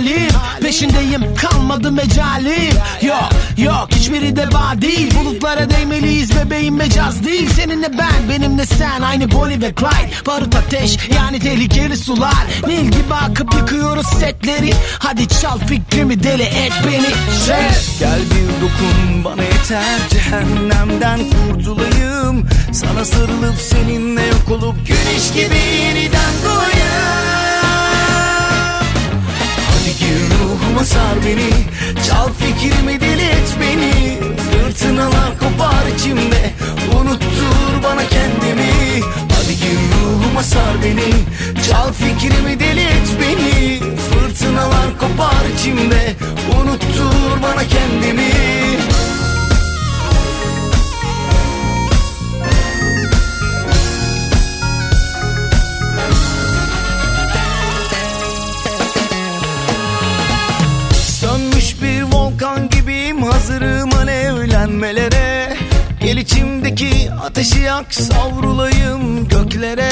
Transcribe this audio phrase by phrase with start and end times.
[0.00, 0.30] halim.
[0.62, 2.74] Peşindeyim kalmadı mecalim.
[3.02, 5.14] Yok yok hiçbiri de bağ değil.
[5.14, 7.50] Bulutlara değmeliyiz bebeğim mecaz değil.
[7.56, 10.26] Seninle ben benimle sen aynı Bonnie ve Clyde.
[10.26, 12.46] Barut ateş yani tehlikeli sular.
[12.66, 14.72] Nil gibi akıp yıkıyoruz setleri.
[14.98, 17.34] Hadi çal fikrimi deli et beni.
[17.46, 17.98] Ses.
[17.98, 19.98] Gel bir dokun bana yeter.
[20.10, 22.48] Cehennemden kurtulayım.
[22.72, 27.29] Sana sarılıp seninle yok olup güneş gibi yeniden doğayım
[30.80, 31.50] ruhuma sar beni.
[32.06, 34.18] Çal fikrimi deli et beni.
[34.36, 36.52] Fırtınalar kopar içimde.
[37.00, 39.00] Unuttur bana kendimi.
[39.32, 41.12] Hadi gir ruhuma sar beni.
[41.68, 43.80] Çal fikrimi deli et beni.
[43.96, 46.14] Fırtınalar kopar içimde.
[46.60, 48.30] Unuttur bana kendimi
[63.20, 65.56] gibiyim hazırım alevlenmelere
[66.00, 69.90] Gel içimdeki ateşi yak savrulayım göklere.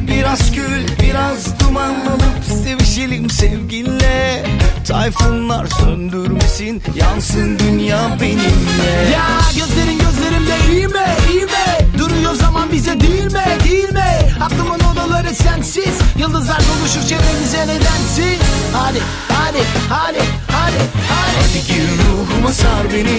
[0.00, 4.44] Biraz kül biraz duman alıp sevişelim sevginle
[4.86, 9.10] Tayfunlar söndürmesin yansın dünya benimle.
[9.12, 9.26] Ya
[9.56, 11.98] gözlerin gözlerimde iyi mi iyi mi?
[11.98, 14.32] Duruyor zaman bize değil mi değil mi?
[14.40, 15.98] Aklımın odaları sensiz.
[16.18, 18.40] Yıldızlar doluşur çevremize nedensiz.
[18.72, 20.18] Hadi hadi hadi
[20.52, 21.08] hadi hadi.
[21.08, 23.18] Hadi gir ruhuma sar beni.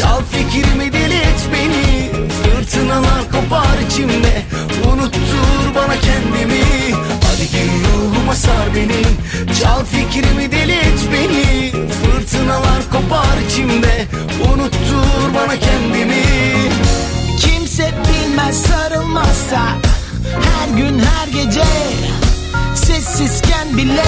[0.00, 2.10] Çal fikrimi deli et beni.
[2.28, 4.42] Fırtınalar kopar içimde.
[4.92, 6.62] Unuttur bana kendimi.
[7.24, 9.02] Hadi gir ruhuma sar beni.
[9.60, 11.72] Çal fikrimi deli et beni.
[11.72, 14.06] Fırtınalar kopar içimde.
[14.52, 16.22] Unuttur bana kendimi.
[17.38, 19.60] Kimse bilmez sarılmazsa
[20.24, 21.64] Her gün her gece
[22.74, 24.04] Sessizken bile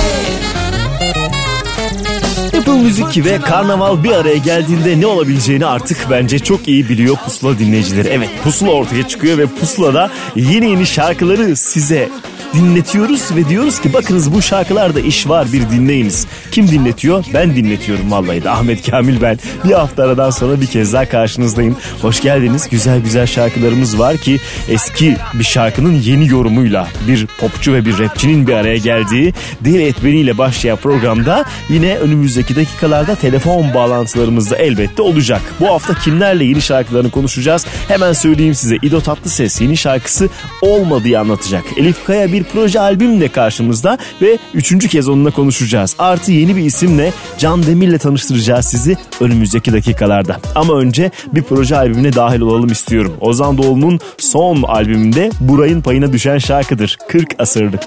[2.58, 7.58] Apple Müzik ve Karnaval bir araya geldiğinde ne olabileceğini artık bence çok iyi biliyor Pusula
[7.58, 8.08] dinleyicileri.
[8.08, 12.08] Evet Pusula ortaya çıkıyor ve Pusula'da yeni yeni şarkıları size
[12.54, 16.26] dinletiyoruz ve diyoruz ki bakınız bu şarkılarda iş var bir dinleyiniz.
[16.50, 17.24] Kim dinletiyor?
[17.34, 19.38] Ben dinletiyorum vallahi de Ahmet Kamil ben.
[19.64, 21.76] Bir hafta aradan sonra bir kez daha karşınızdayım.
[22.02, 22.68] Hoş geldiniz.
[22.70, 28.46] Güzel güzel şarkılarımız var ki eski bir şarkının yeni yorumuyla bir popçu ve bir rapçinin
[28.46, 35.40] bir araya geldiği Deli Etbeni'yle başlayan programda yine önümüzdeki dakikalarda telefon bağlantılarımız da elbette olacak.
[35.60, 37.66] Bu hafta kimlerle yeni şarkılarını konuşacağız?
[37.88, 38.76] Hemen söyleyeyim size.
[38.82, 40.28] İdo Tatlıses yeni şarkısı
[40.62, 41.64] olmadığı anlatacak.
[41.76, 45.96] Elif Kaya bir proje albümle karşımızda ve üçüncü kez onunla konuşacağız.
[45.98, 50.40] Artı yeni bir isimle Can Demir'le tanıştıracağız sizi önümüzdeki dakikalarda.
[50.54, 53.16] Ama önce bir proje albümüne dahil olalım istiyorum.
[53.20, 56.98] Ozan Doğulu'nun son albümünde Buray'ın payına düşen şarkıdır.
[57.08, 57.82] 40 asırlık.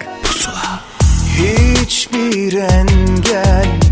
[1.38, 3.87] Hiçbir engel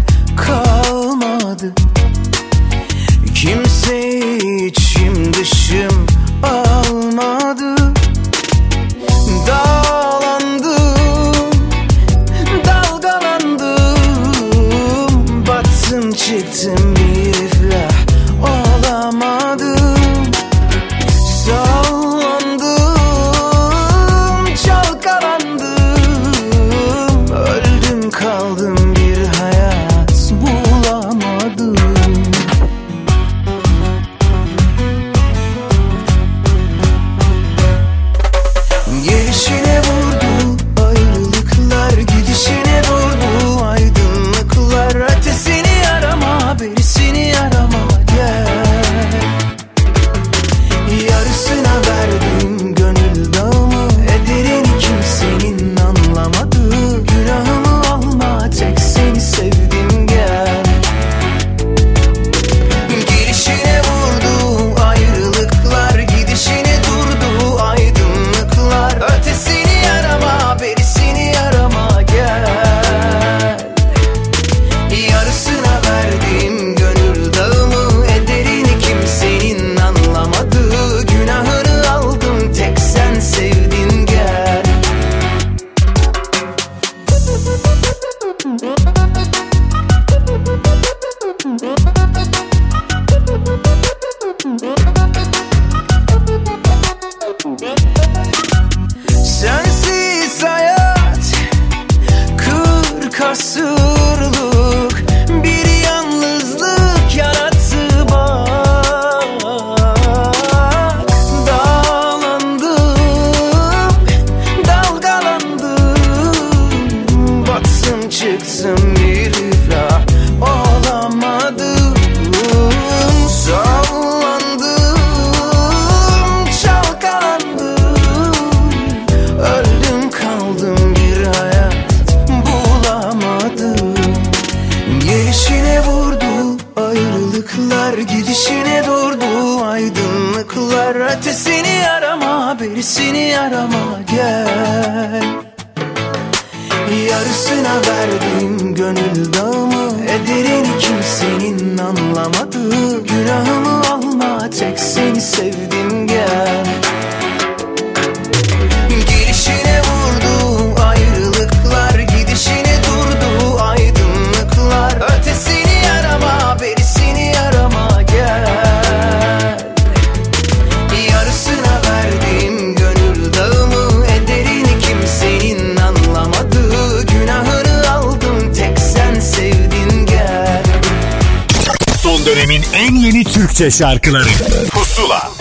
[183.75, 184.29] şarkıları.
[184.72, 185.31] Pusula.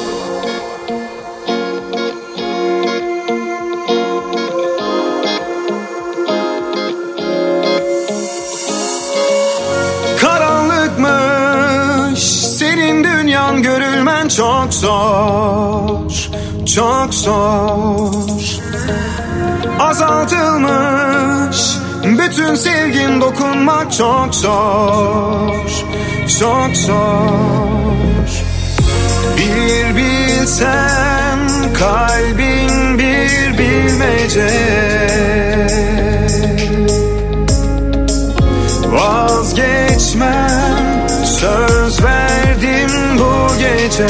[10.20, 12.20] Karanlıkmış
[12.58, 16.12] senin dünyan görülmen çok zor
[16.74, 18.12] Çok zor.
[19.80, 21.76] Azaltılmış
[22.18, 25.50] bütün sevgin dokunmak çok zor
[26.38, 27.83] Çok zor
[29.54, 31.38] Bir bilsen
[31.78, 34.48] kalbin bir bilmece.
[38.92, 40.54] Vazgeçmem
[41.24, 44.08] söz verdim bu gece.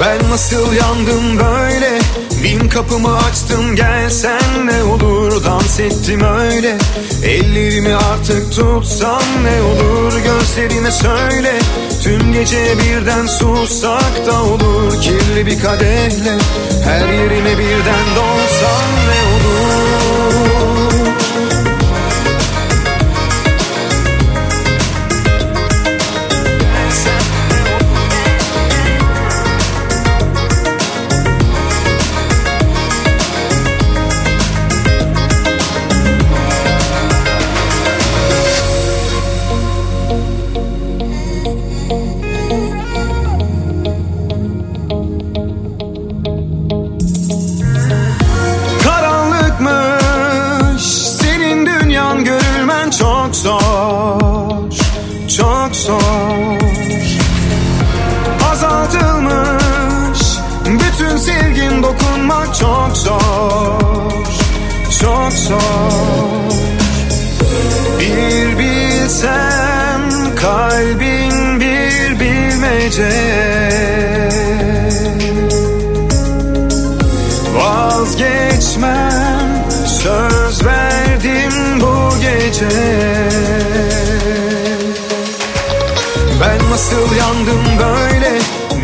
[0.00, 1.98] Ben nasıl yandım böyle
[2.46, 5.44] Bin kapımı açtım gelsen ne olur?
[5.44, 6.78] Dans ettim öyle.
[7.24, 10.12] Ellerimi artık tutsan ne olur?
[10.24, 11.58] Gözlerime söyle.
[12.02, 15.00] Tüm gece birden sussak da olur.
[15.00, 16.38] Kirli bir kadehle
[16.84, 20.75] Her yerime birden dolsan ne olur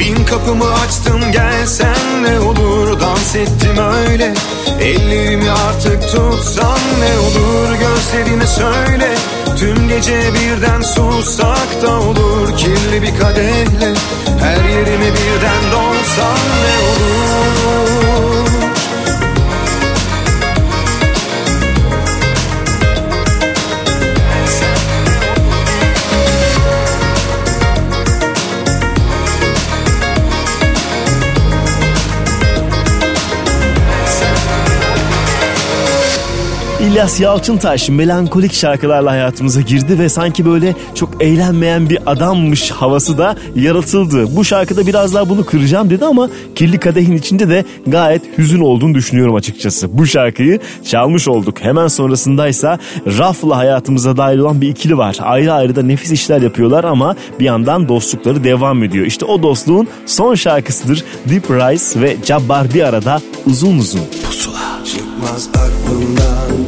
[0.02, 3.00] Bin kapımı açtım gelsen ne olur.
[3.00, 4.34] Dans ettim öyle.
[4.80, 7.68] Ellerimi artık tutsan ne olur.
[7.80, 9.14] Gözlerime söyle.
[9.56, 12.56] Tüm gece birden sussak da olur.
[12.56, 13.94] Kirli bir kadehle
[14.40, 17.31] Her yerimi birden dolsan ne olur
[36.92, 43.36] İlyas Yalçıntaş melankolik şarkılarla hayatımıza girdi ve sanki böyle çok eğlenmeyen bir adammış havası da
[43.54, 44.36] yaratıldı.
[44.36, 48.94] Bu şarkıda biraz daha bunu kıracağım dedi ama Kirli Kadeh'in içinde de gayet hüzün olduğunu
[48.94, 49.98] düşünüyorum açıkçası.
[49.98, 51.60] Bu şarkıyı çalmış olduk.
[51.60, 52.78] Hemen sonrasındaysa
[53.18, 55.16] Raf'la hayatımıza dahil olan bir ikili var.
[55.20, 59.06] Ayrı ayrı da nefis işler yapıyorlar ama bir yandan dostlukları devam ediyor.
[59.06, 64.00] İşte o dostluğun son şarkısıdır Deep Rise ve Cabbar bir arada uzun uzun.
[64.26, 64.82] Pusula.
[64.84, 66.61] Çıkmaz aklımdan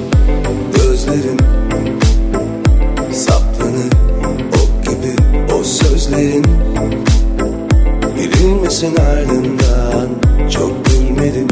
[8.75, 10.09] Bilinmesin ardından
[10.51, 11.49] çok bilmedim.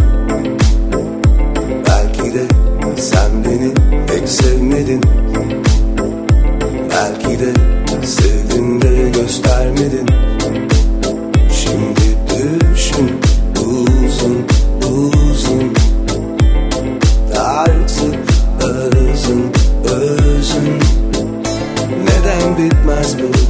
[1.89, 2.43] Belki de
[2.97, 3.75] sen beni
[4.07, 5.01] pek sevmedin.
[6.91, 7.53] Belki de
[8.07, 10.07] sevdin de göstermedin.
[11.53, 13.11] Şimdi düşün
[13.61, 14.47] uzun
[14.91, 15.73] uzun.
[17.37, 18.15] Artık
[18.61, 19.53] özün
[19.85, 20.79] özün.
[22.05, 23.42] Neden bitmez bu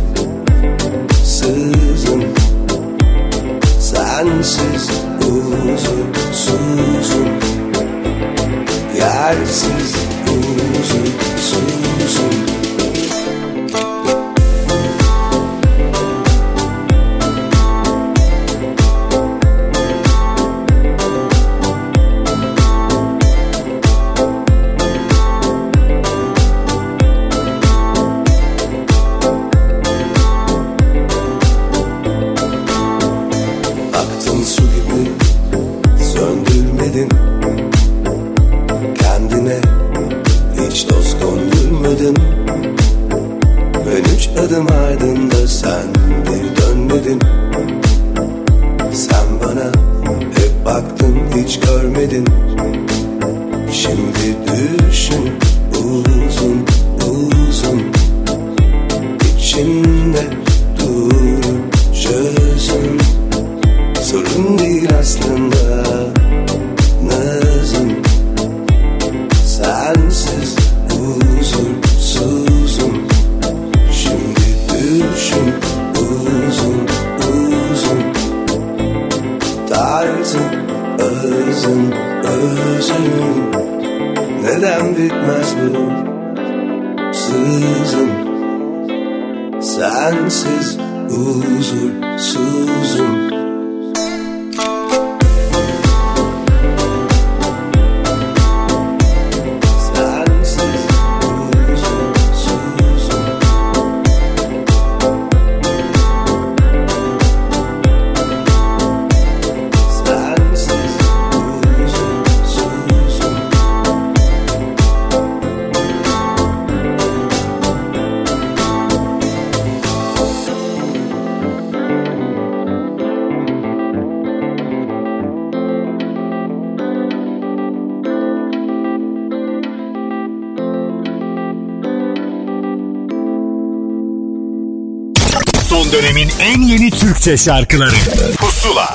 [137.22, 137.90] Türkçe şarkıları
[138.38, 138.88] Pusula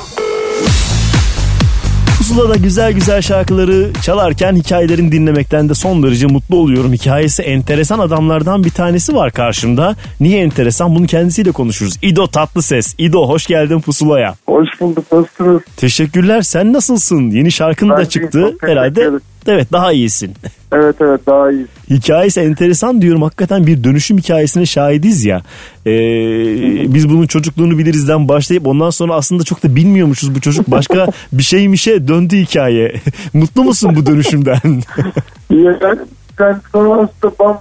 [2.17, 6.93] Pusula'da güzel güzel şarkıları çalarken hikayelerini dinlemekten de son derece mutlu oluyorum.
[6.93, 9.95] Hikayesi enteresan adamlardan bir tanesi var karşımda.
[10.19, 11.93] Niye enteresan bunu kendisiyle konuşuruz.
[12.01, 12.95] İdo Tatlıses.
[12.97, 14.35] İdo hoş geldin Pusula'ya.
[14.45, 15.11] Hoş bulduk.
[15.11, 15.61] Nasılsınız?
[15.77, 16.41] Teşekkürler.
[16.41, 17.31] Sen nasılsın?
[17.31, 18.55] Yeni şarkın Ben da çıktı.
[18.61, 19.09] Herhalde
[19.47, 20.33] evet daha iyisin.
[20.71, 21.65] Evet evet daha iyi.
[21.89, 23.21] Hikayesi enteresan diyorum.
[23.21, 25.41] Hakikaten bir dönüşüm hikayesine şahidiz ya.
[25.85, 25.91] Ee,
[26.93, 30.71] biz bunun çocukluğunu bilirizden başlayıp ondan sonra aslında çok da bilmiyormuşuz bu çocuk.
[30.71, 32.93] Başka bir şeymişe döndü hikaye.
[33.33, 34.59] Mutlu musun bu dönüşümden?
[36.39, 37.57] Ben sonra aslında ben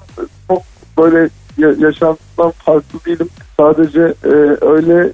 [0.49, 0.63] çok
[0.99, 1.19] böyle
[1.59, 3.29] ya- yaşantımdan farklı değilim.
[3.57, 4.29] Sadece e,
[4.61, 5.13] öyle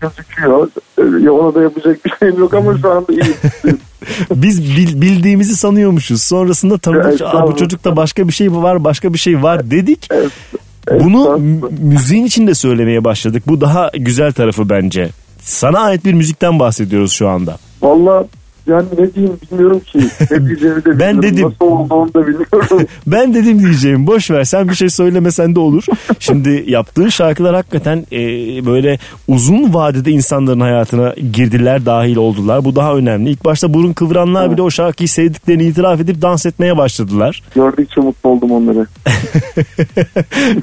[0.00, 0.68] gözüküyor.
[0.98, 3.20] E, ya ona da yapacak bir şeyim yok ama şu anda iyi.
[4.34, 6.22] Biz bil- bildiğimizi sanıyormuşuz.
[6.22, 6.78] Sonrasında
[7.22, 10.08] Aa, bu çocukta başka bir şey var başka bir şey var dedik.
[10.10, 10.30] Evet,
[11.04, 11.38] Bunu
[11.82, 13.42] müziğin içinde söylemeye başladık.
[13.46, 15.08] Bu daha güzel tarafı bence.
[15.42, 17.58] Sana ait bir müzikten bahsediyoruz şu anda.
[17.82, 18.24] Valla
[18.66, 19.98] yani ne diyeyim bilmiyorum ki.
[20.30, 21.46] Ne diyeceğimi de Ben dedim.
[21.46, 22.86] Nasıl olduğunu da bilmiyorum.
[23.06, 25.84] Ben dedim diyeceğim boş ver sen bir şey söylemesen de olur.
[26.18, 28.18] Şimdi yaptığın şarkılar hakikaten e,
[28.66, 28.98] böyle
[29.28, 32.64] uzun vadede insanların hayatına girdiler dahil oldular.
[32.64, 33.30] Bu daha önemli.
[33.30, 37.42] İlk başta burun kıvranlar bile o şarkıyı sevdiklerini itiraf edip dans etmeye başladılar.
[37.54, 38.86] Gördükçe mutlu oldum onları.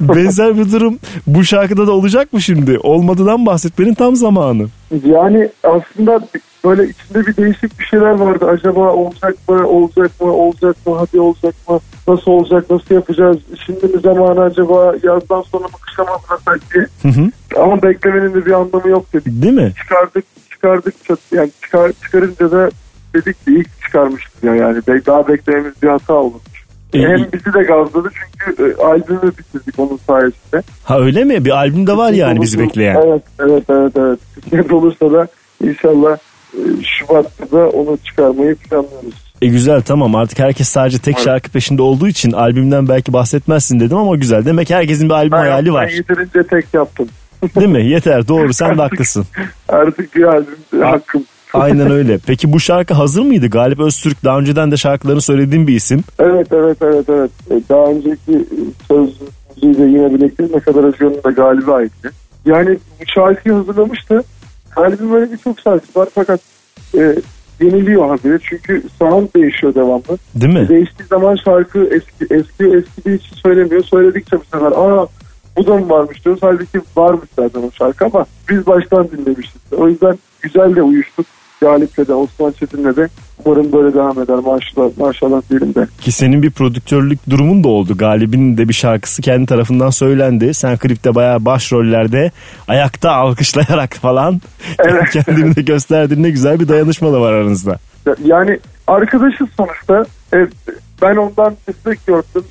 [0.00, 2.78] Benzer bir durum bu şarkıda da olacak mı şimdi?
[2.78, 4.66] Olmadığından bahsetmenin tam zamanı.
[5.04, 6.20] Yani aslında
[6.64, 8.46] böyle içinde bir değişik bir şeyler vardı.
[8.46, 13.36] Acaba olacak mı, olacak mı, olacak mı, hadi olacak mı, nasıl olacak, nasıl yapacağız,
[13.66, 16.86] şimdi mi zamanı acaba, yazdan sonra mı kışa mı diye.
[17.02, 17.30] Hı hı.
[17.62, 19.42] Ama beklemenin de bir anlamı yok dedik.
[19.42, 19.72] Değil mi?
[19.78, 20.94] Çıkardık, çıkardık,
[21.32, 22.70] yani çıkar, çıkarınca da
[23.14, 24.82] dedik ki ilk çıkarmıştık ya yani.
[25.06, 26.42] Daha beklememiz bir hata olmuş.
[26.94, 30.62] E, Hem bizi de gazladı çünkü e, albümü bitirdik onun sayesinde.
[30.84, 31.44] Ha öyle mi?
[31.44, 33.02] Bir albüm de var yani bizi bekleyen.
[33.06, 34.18] Evet, evet, evet, evet.
[34.34, 35.28] Kısmet olursa da
[35.64, 36.18] inşallah e,
[36.84, 39.14] Şubat'ta da onu çıkarmayı planlıyoruz.
[39.42, 43.96] E güzel tamam artık herkes sadece tek şarkı peşinde olduğu için albümden belki bahsetmezsin dedim
[43.96, 44.44] ama güzel.
[44.44, 45.88] Demek herkesin bir albüm hayali var.
[45.90, 47.08] Ben yeterince tek yaptım.
[47.56, 47.86] Değil mi?
[47.86, 49.24] Yeter doğru sen de haklısın.
[49.68, 51.24] Artık bir albüm hakkım.
[51.52, 52.18] Aynen öyle.
[52.26, 53.46] Peki bu şarkı hazır mıydı?
[53.50, 56.04] Galip Öztürk daha önceden de şarkılarını söylediğim bir isim.
[56.18, 57.30] Evet, evet, evet, evet.
[57.50, 58.46] E, Daha önceki
[58.88, 59.08] söz
[59.56, 62.10] müziğiyle yine birlikte ne kadar acıyonun da galibi aitti.
[62.46, 64.22] Yani bu şarkıyı hazırlamıştı.
[64.70, 66.40] Kalbim böyle birçok şarkı var fakat
[66.94, 67.14] e,
[67.60, 68.38] yeniliyor habire.
[68.42, 70.18] Çünkü sound değişiyor devamlı.
[70.34, 70.68] Değil mi?
[70.68, 73.82] Değiştiği zaman şarkı eski eski eski için söylemiyor.
[73.82, 75.06] Söyledikçe bu sefer aa
[75.56, 76.42] bu da mı varmış diyoruz.
[76.42, 79.62] Halbuki varmış zaten o şarkı ama biz baştan dinlemiştik.
[79.76, 81.26] O yüzden güzel de uyuştuk.
[81.60, 83.08] Galip'le de Osman Çetin'le de
[83.44, 85.86] umarım böyle devam eder maşallah, maşallah diyelim de.
[86.00, 87.96] Ki senin bir prodüktörlük durumun da oldu.
[87.96, 90.54] Galip'in de bir şarkısı kendi tarafından söylendi.
[90.54, 92.30] Sen klipte bayağı başrollerde
[92.68, 94.40] ayakta alkışlayarak falan
[94.78, 95.10] Evet.
[95.12, 96.22] kendini de gösterdin.
[96.22, 97.78] Ne güzel bir dayanışma da var aranızda.
[98.24, 100.06] Yani arkadaşız sonuçta.
[100.32, 100.46] E,
[101.02, 102.44] ben ondan destek gördüm.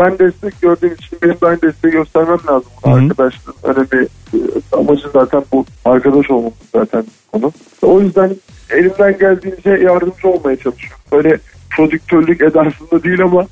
[0.00, 2.70] Ben destek gördüğüm için benim de aynı desteği göstermem lazım.
[2.84, 2.94] Hı hı.
[2.94, 4.38] Arkadaşlığın önemi e,
[4.72, 5.64] amacı zaten bu.
[5.84, 7.52] Arkadaş olmamız zaten konu.
[7.82, 8.36] O yüzden
[8.70, 10.98] elimden geldiğince yardımcı olmaya çalışıyorum.
[11.12, 11.38] Böyle
[11.70, 13.46] prodüktörlük edasında değil ama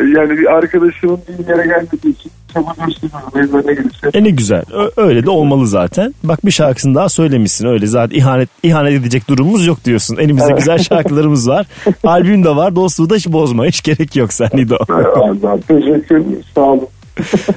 [0.00, 3.70] yani bir arkadaşımın bir yere gelmediği için çaba gösteriyorum.
[4.14, 4.62] E ne güzel.
[4.72, 6.14] Ö- öyle de olmalı zaten.
[6.24, 7.66] Bak bir şarkısını daha söylemişsin.
[7.66, 10.16] Öyle zaten ihanet ihanet edecek durumumuz yok diyorsun.
[10.16, 11.66] Elimizde güzel şarkılarımız var.
[12.04, 12.76] Albüm de var.
[12.76, 13.66] Dostluğu da hiç bozma.
[13.66, 14.76] Hiç gerek yok sen İdo.
[14.88, 16.40] Allah teşekkür ederim.
[16.54, 16.88] Sağ olun.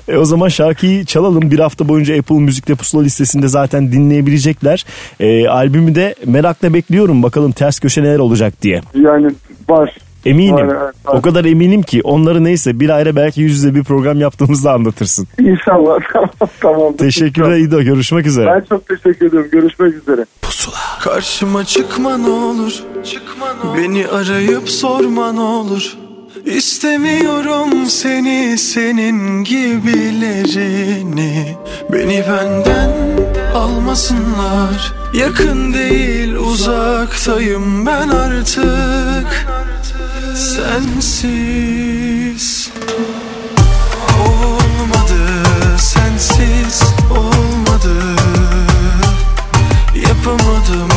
[0.07, 1.51] E o zaman şarkıyı çalalım.
[1.51, 4.85] Bir hafta boyunca Apple Müzik'te pusula listesinde zaten dinleyebilecekler.
[5.19, 7.23] E, albümü de merakla bekliyorum.
[7.23, 8.81] Bakalım ters köşe neler olacak diye.
[8.95, 9.27] Yani
[9.69, 9.97] var.
[10.27, 10.55] Eminim.
[10.55, 11.17] Var, evet, var.
[11.17, 15.27] O kadar eminim ki onları neyse bir ayrı belki yüz yüze bir program yaptığımızda anlatırsın.
[15.39, 15.99] İnşallah.
[16.61, 16.97] tamam.
[16.97, 17.81] Teşekkürler İdo.
[17.81, 18.47] Görüşmek üzere.
[18.47, 19.49] Ben çok teşekkür ediyorum.
[19.51, 20.25] Görüşmek üzere.
[20.99, 22.83] Karşıma çıkma ne olur
[23.77, 25.97] Beni arayıp sorma ne olur
[26.45, 30.77] İstemiyorum seni senin gibilerini
[31.91, 32.91] Beni benden
[33.55, 39.47] almasınlar Yakın değil uzaktayım ben artık
[40.37, 41.27] Sensiz.
[44.19, 45.21] Olmadı
[45.77, 47.95] sensiz olmadı.
[49.95, 50.89] Yapamadım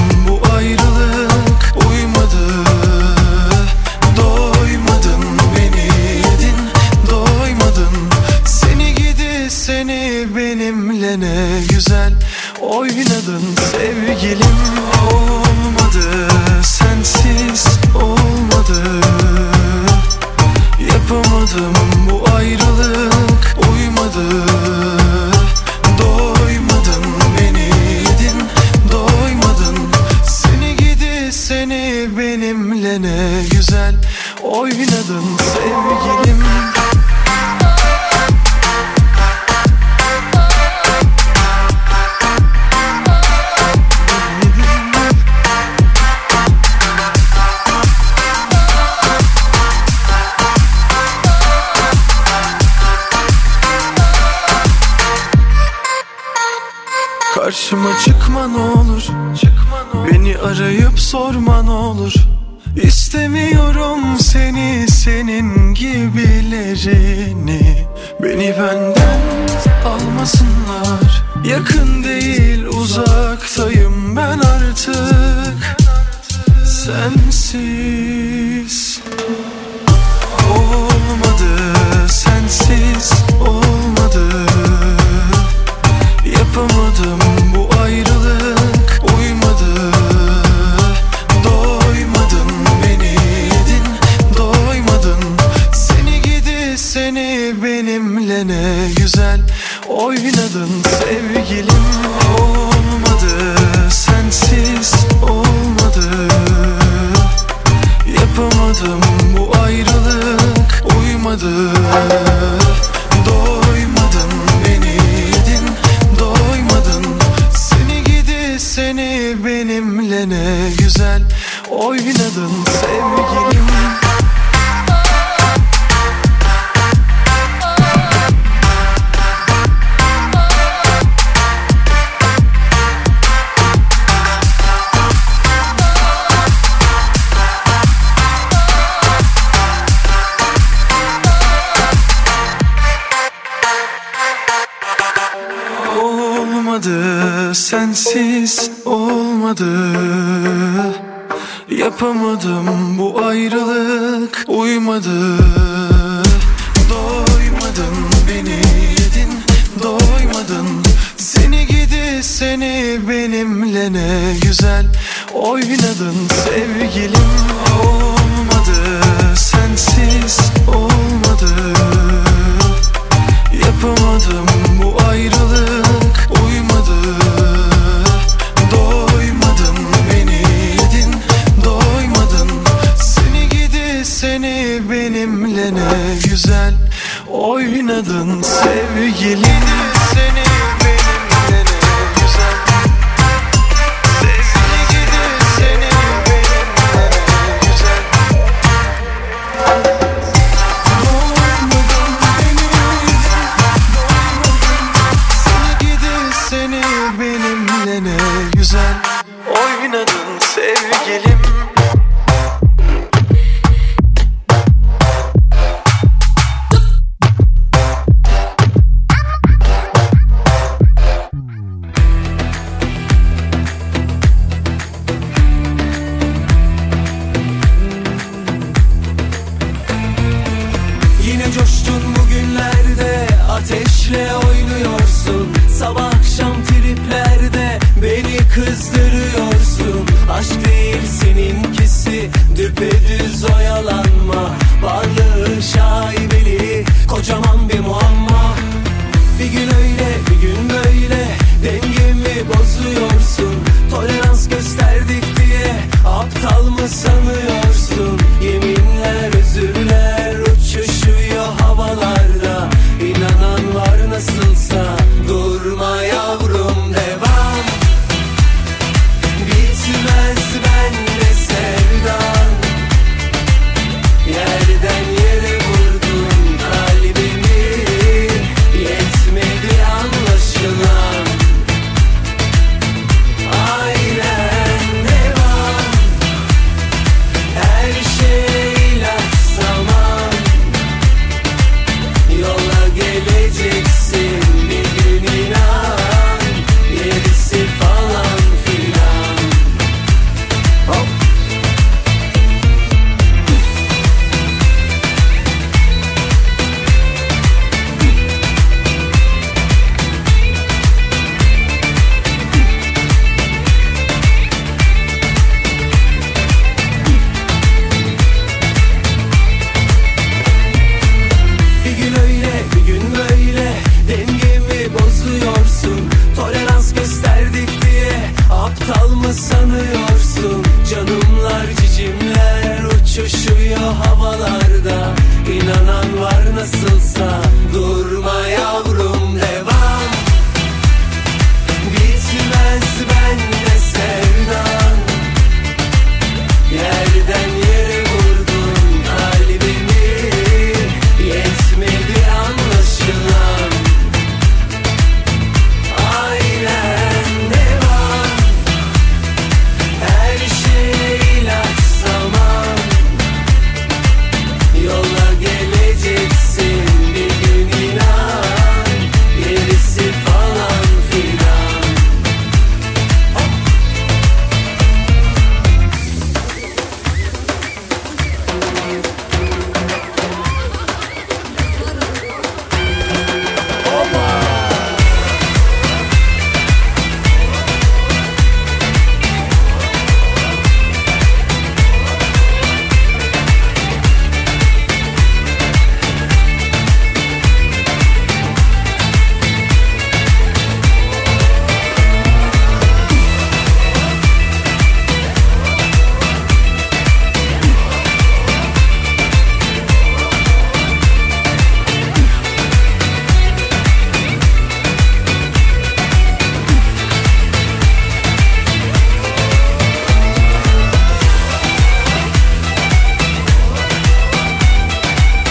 [211.10, 211.49] sevgilim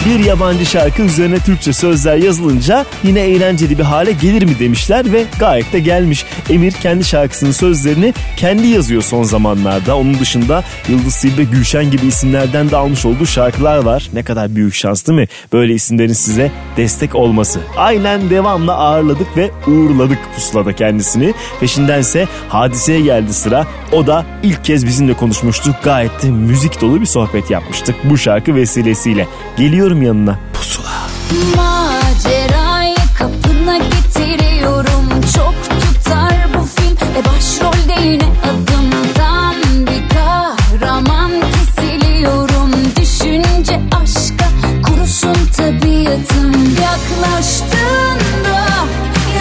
[0.09, 5.25] Bir yabancı şarkı üzerine Türkçe sözler yazılınca yine eğlenceli bir hale gelir mi demişler ve
[5.39, 6.25] gayet de gelmiş.
[6.49, 9.97] Emir kendi şarkısının sözlerini kendi yazıyor son zamanlarda.
[9.97, 14.09] Onun dışında Yıldız Silbe, Gülşen gibi isimlerden de almış olduğu şarkılar var.
[14.13, 15.27] Ne kadar büyük şans değil mi?
[15.53, 17.59] Böyle isimlerin size destek olması.
[17.77, 21.33] Aynen devamla ağırladık ve uğurladık pusulada kendisini.
[21.59, 23.67] Peşindense hadiseye geldi sıra.
[23.91, 25.75] O da ilk kez bizimle konuşmuştuk.
[25.83, 29.27] Gayet de müzik dolu bir sohbet yapmıştık bu şarkı vesilesiyle.
[29.57, 30.39] Geliyorum yanına.
[30.53, 31.09] Pusula.
[31.55, 39.55] Macerayı kapına getiriyorum Çok tutar bu film ve başrolde yine adımdan
[39.88, 44.45] Bir kahraman kesiliyorum Düşünce aşka
[44.83, 48.65] kurusun tabiatım Yaklaştığında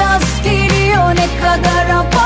[0.01, 2.18] yaz geliyor Ne kadar abartsam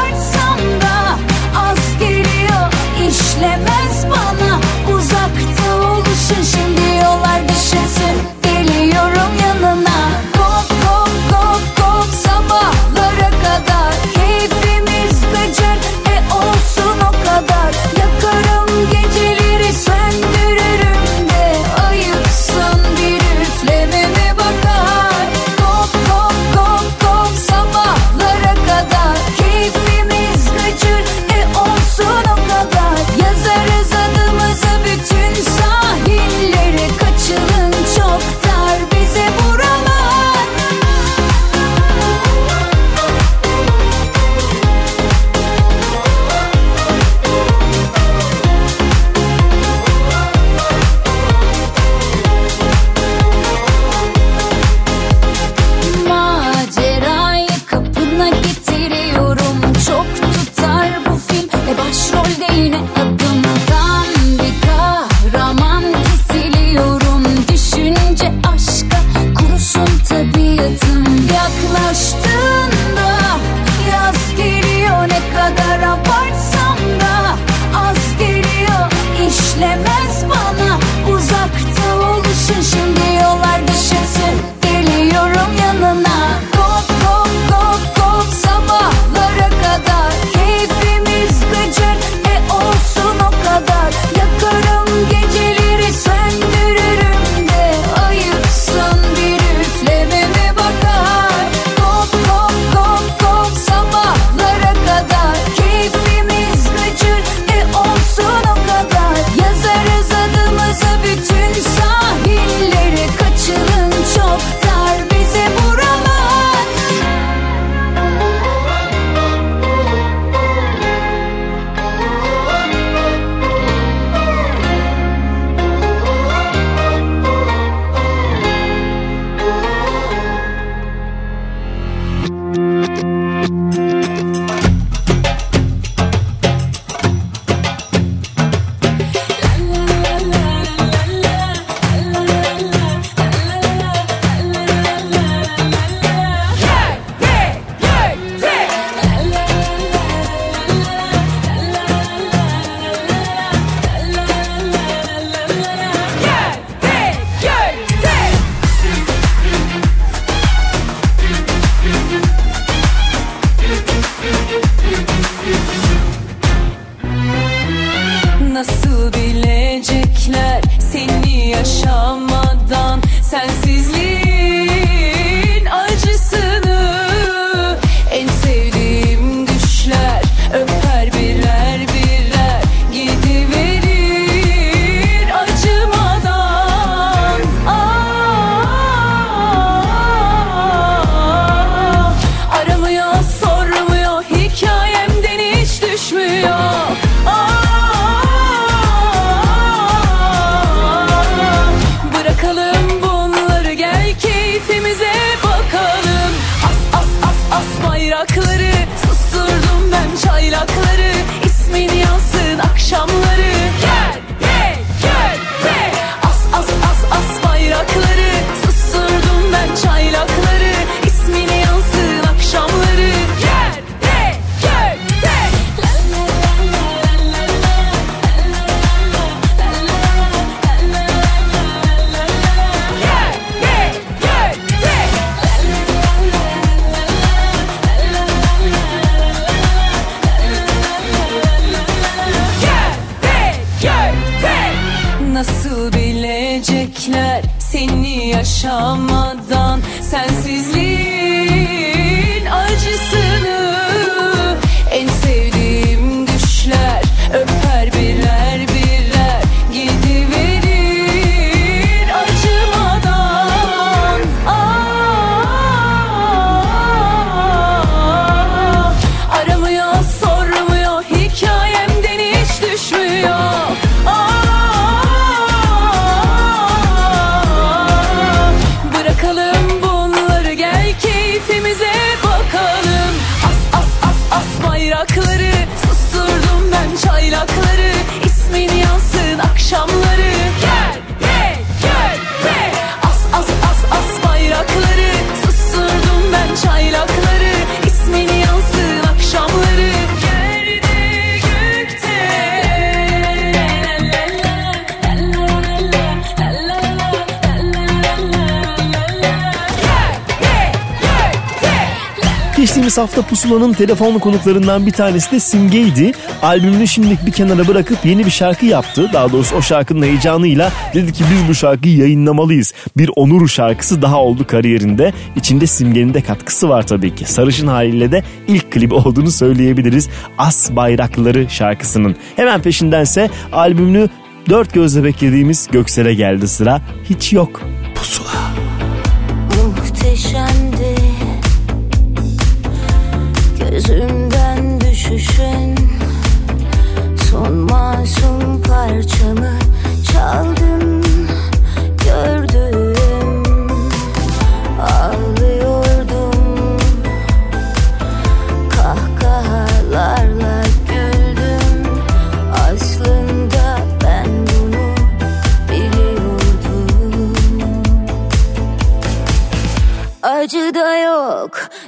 [313.53, 316.13] Ablo'nun telefonlu konuklarından bir tanesi de Simge'ydi.
[316.43, 319.11] Albümünü şimdilik bir kenara bırakıp yeni bir şarkı yaptı.
[319.13, 322.75] Daha doğrusu o şarkının heyecanıyla dedi ki biz bu şarkıyı yayınlamalıyız.
[322.97, 325.13] Bir onur şarkısı daha oldu kariyerinde.
[325.37, 327.33] İçinde Simge'nin de katkısı var tabii ki.
[327.33, 330.09] Sarışın haliyle de ilk klibi olduğunu söyleyebiliriz.
[330.39, 332.17] As Bayrakları şarkısının.
[332.37, 334.09] Hemen peşindense albümünü
[334.49, 336.81] dört gözle beklediğimiz Göksel'e geldi sıra.
[337.11, 337.61] Hiç yok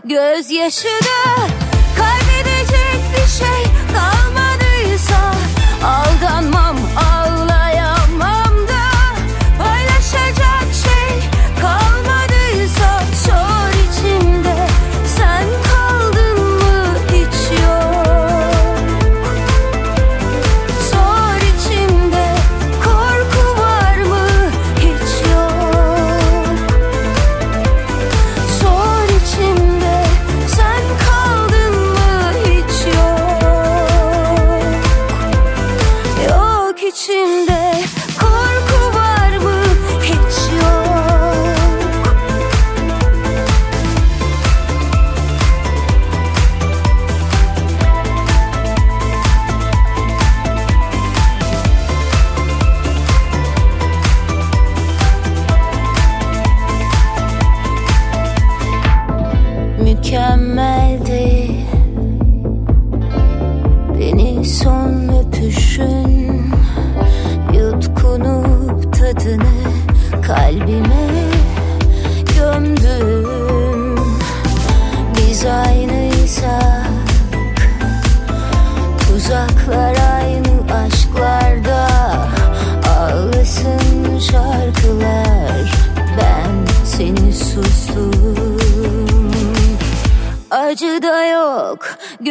[0.05, 1.47] gözyaşı da
[1.97, 4.24] Kaybedecek bir şey kalmadıysa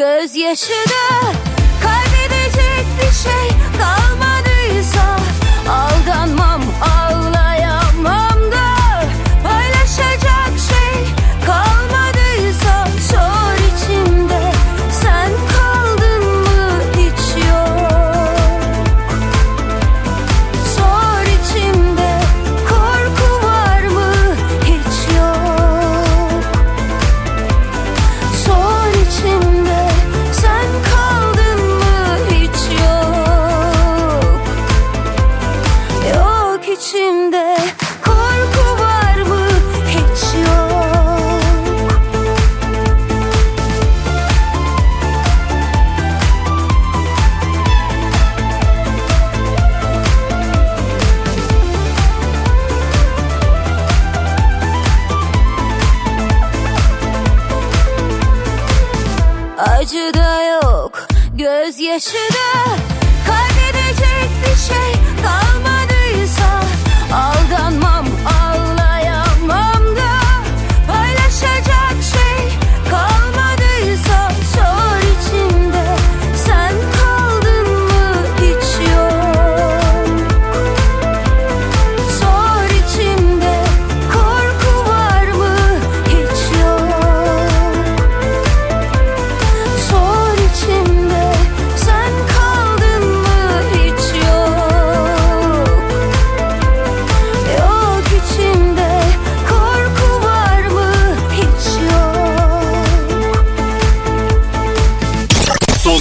[0.04, 1.34] gözyaşı da
[1.84, 3.53] Kaybedecek bir şey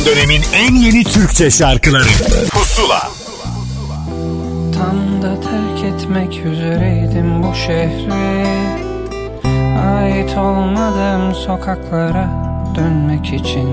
[0.07, 2.09] Dönemin en yeni Türkçe şarkıları.
[2.51, 3.11] Pusula.
[4.75, 8.47] Tam da terk etmek üzereydim bu şehri.
[9.79, 12.29] Ait olmadığım sokaklara
[12.77, 13.69] dönmek için.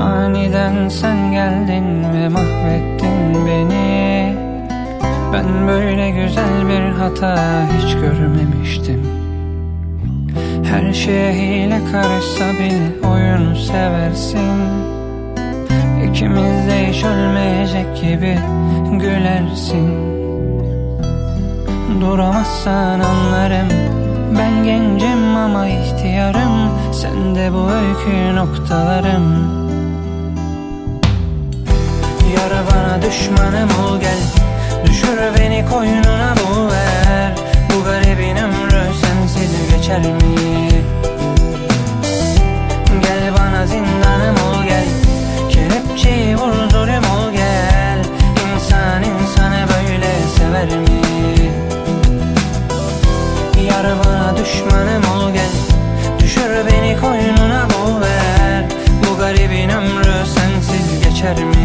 [0.00, 4.36] Aniden sen geldin ve mahvettin beni.
[5.32, 9.23] Ben böyle güzel bir hata hiç görmemiştim
[10.70, 14.60] Her şeye hile karışsa bile oyunu seversin.
[16.10, 18.38] İkimiz de hiç ölmeyecek gibi
[18.90, 19.90] gülersin.
[22.00, 23.68] Duramazsan anlarım.
[24.38, 26.70] Ben gencim ama ihtiyarım.
[26.92, 29.24] Sen de bu öykü noktalarım.
[32.36, 34.18] Yara bana düşmanım ol gel.
[34.86, 37.32] Düşür beni koynuna bul ver.
[37.70, 38.83] Bu garibin ömrü
[39.84, 40.84] geçer mi?
[43.02, 44.84] Gel bana zindanım ol gel
[45.50, 48.04] Kelepçeyi vur zulüm ol gel
[48.54, 51.00] İnsan insanı böyle sever mi?
[53.66, 55.50] Yar bana düşmanım ol gel
[56.18, 58.64] Düşür beni koynuna bul ver
[59.04, 61.63] Bu garibin ömrü sensiz geçer mi?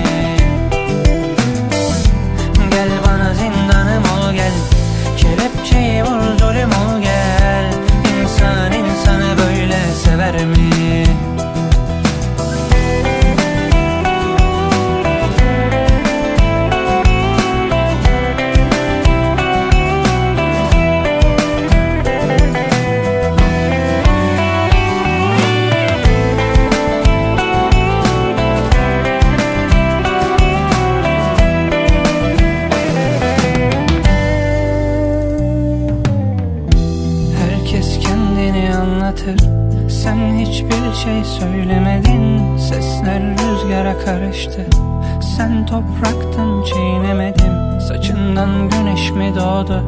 [44.09, 44.65] Karıştı.
[45.37, 47.79] Sen topraktın çiğnemedim.
[47.87, 49.83] Saçından güneş mi doğdu?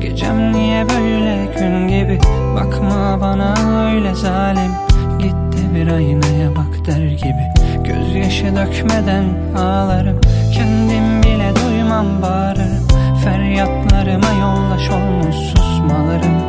[0.00, 2.18] Gecem niye böyle gün gibi?
[2.54, 3.54] Bakma bana
[3.86, 4.72] öyle zalim.
[5.18, 7.44] Git de bir aynaya bak der gibi.
[7.84, 9.24] Gözyaşı dökmeden
[9.56, 10.20] ağlarım.
[10.54, 12.88] Kendim bile duymam bağırırım.
[13.24, 16.40] Feryatlarıma yollaş olmuş susmalarım.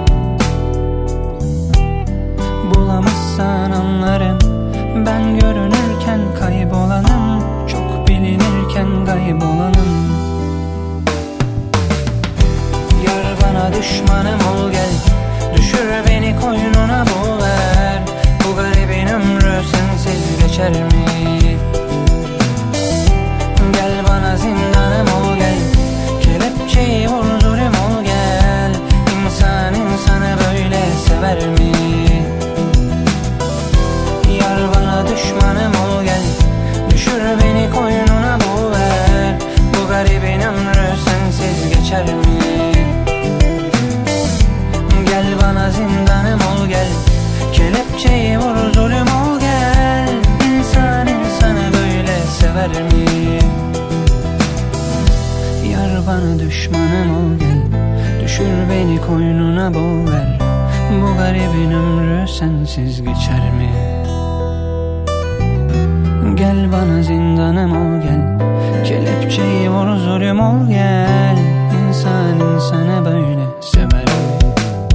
[2.74, 4.41] Bulamazsan anlarım
[5.06, 7.44] Ben görünürken kaybolanım.
[7.68, 10.12] Çok bilinirken kaybolanım.
[13.06, 14.94] Yar bana düşmanım ol gel.
[15.56, 18.02] Düşür beni koynuna boğar
[18.44, 21.58] Bu garibin ömrü sensiz geçer mi?
[23.74, 25.58] Gel bana zindanım ol gel.
[26.24, 27.31] Kelepçeyi vur
[56.62, 57.62] düşmanım ol gel
[58.24, 60.40] Düşür beni koynuna boğar
[60.92, 63.72] Bu garibin ömrü sensiz geçer mi?
[66.36, 68.40] Gel bana zindanım ol gel
[68.86, 71.38] Kelepçeyi vur zulüm ol gel
[71.88, 73.41] İnsan insanı böyle?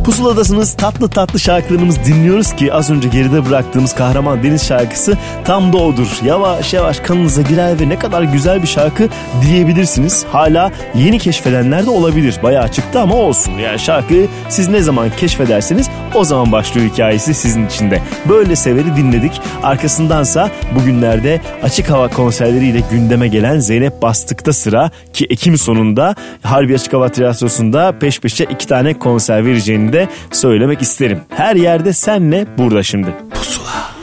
[0.06, 5.76] Pusuladasınız tatlı tatlı şarkılarımız dinliyoruz ki az önce geride bıraktığımız Kahraman Deniz şarkısı tam da
[5.76, 6.06] odur.
[6.24, 9.08] Yavaş yavaş kanınıza girer ve ne kadar güzel bir şarkı
[9.42, 10.24] diyebilirsiniz.
[10.32, 12.38] Hala yeni keşfedenler de olabilir.
[12.42, 13.52] Bayağı çıktı ama olsun.
[13.52, 18.02] Yani şarkıyı siz ne zaman keşfederseniz o zaman başlıyor hikayesi sizin için de.
[18.28, 19.40] Böyle severi dinledik.
[19.62, 26.92] Arkasındansa bugünlerde açık hava konserleriyle gündeme gelen Zeynep Bastık'ta sıra ki Ekim sonunda Harbi Açık
[26.92, 31.20] Hava Tiyatrosu'nda peş peşe iki tane konser vereceğini de söylemek isterim.
[31.28, 33.08] Her yerde senle burada şimdi.
[33.34, 33.95] Pusula.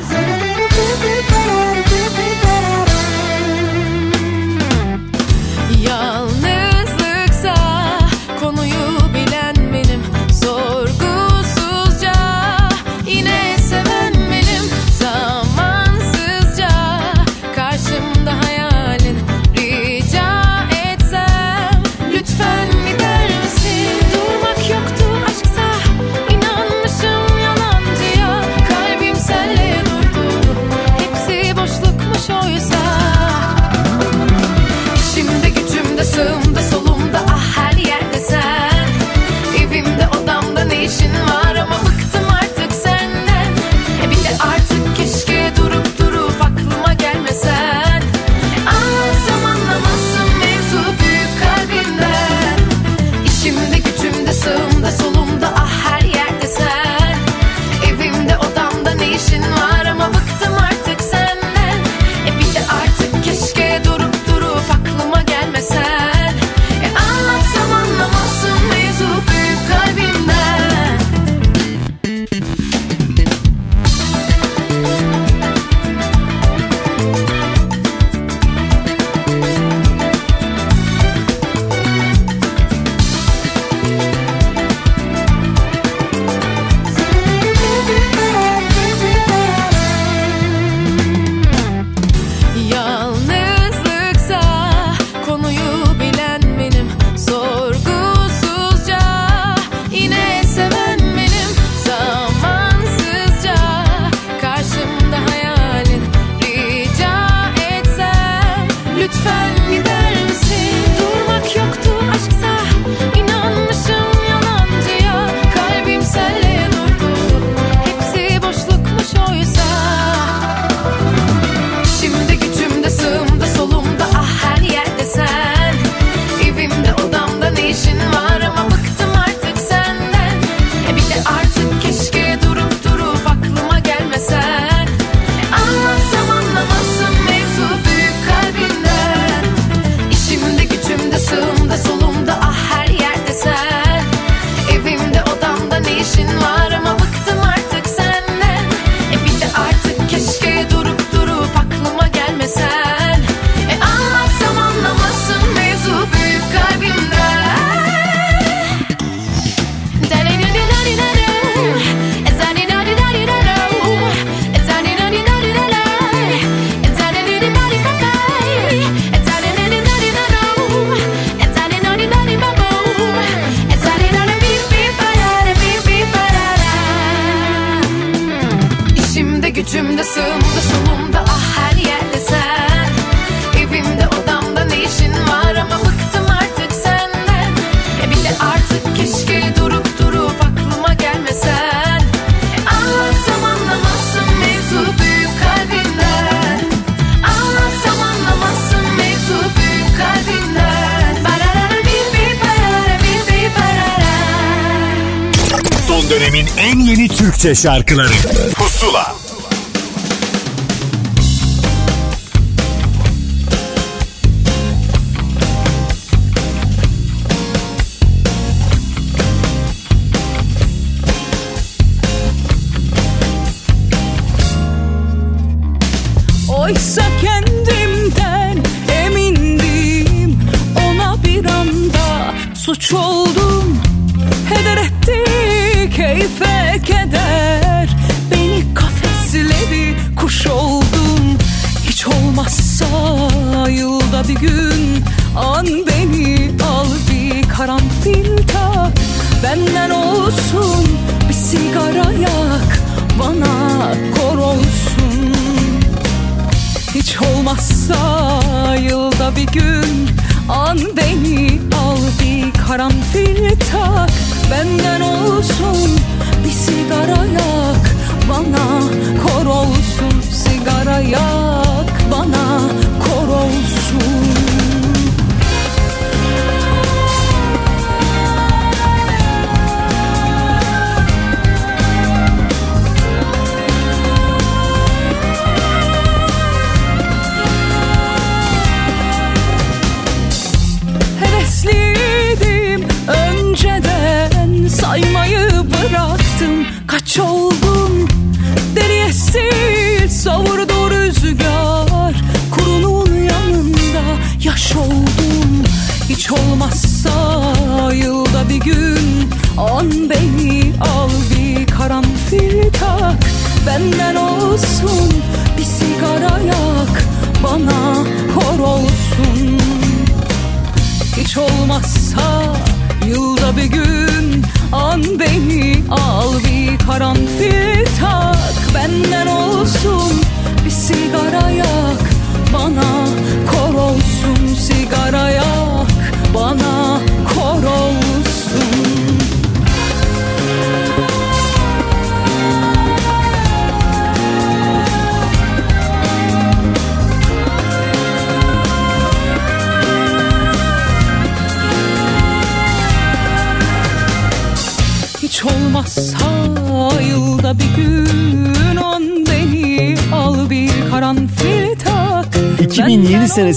[207.44, 208.14] Türkçe şarkıları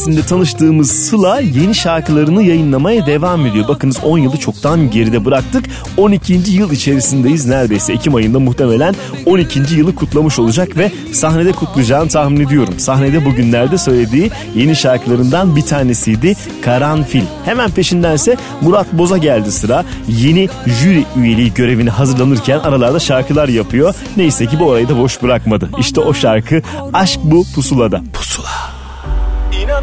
[0.07, 3.68] 2007 senesinde tanıştığımız Sıla yeni şarkılarını yayınlamaya devam ediyor.
[3.68, 5.64] Bakınız 10 yılı çoktan geride bıraktık.
[5.96, 6.32] 12.
[6.32, 7.46] yıl içerisindeyiz.
[7.46, 8.94] Neredeyse Ekim ayında muhtemelen
[9.26, 9.74] 12.
[9.74, 12.74] yılı kutlamış olacak ve sahnede kutlayacağını tahmin ediyorum.
[12.78, 17.24] Sahnede bugünlerde söylediği yeni şarkılarından bir tanesiydi Karanfil.
[17.44, 19.84] Hemen peşindense Murat Boz'a geldi sıra.
[20.09, 23.94] Yeni jüri üyeliği görevini hazırlanırken aralarda şarkılar yapıyor.
[24.16, 25.70] Neyse ki bu orayı da boş bırakmadı.
[25.78, 28.02] İşte o şarkı Aşk Bu Pusula'da.
[28.12, 28.76] Pusula.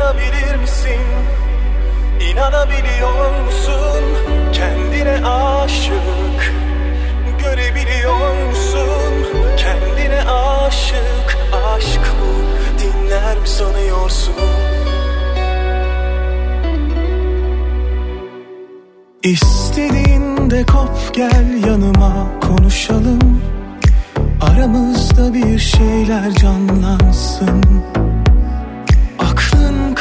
[0.03, 1.01] İnanabilir misin?
[2.31, 4.03] İnanabiliyor musun?
[4.53, 6.53] Kendine aşık
[7.39, 9.13] Görebiliyor musun?
[9.57, 11.37] Kendine aşık
[11.75, 12.33] Aşk bu
[12.81, 14.33] dinler mi sanıyorsun?
[19.23, 23.41] İstediğinde kop gel yanıma konuşalım
[24.41, 27.63] Aramızda bir şeyler canlansın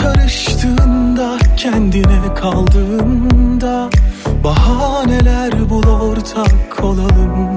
[0.02, 3.90] karıştığında kendine kaldığında
[4.44, 7.54] Bahaneler bul ortak olalım.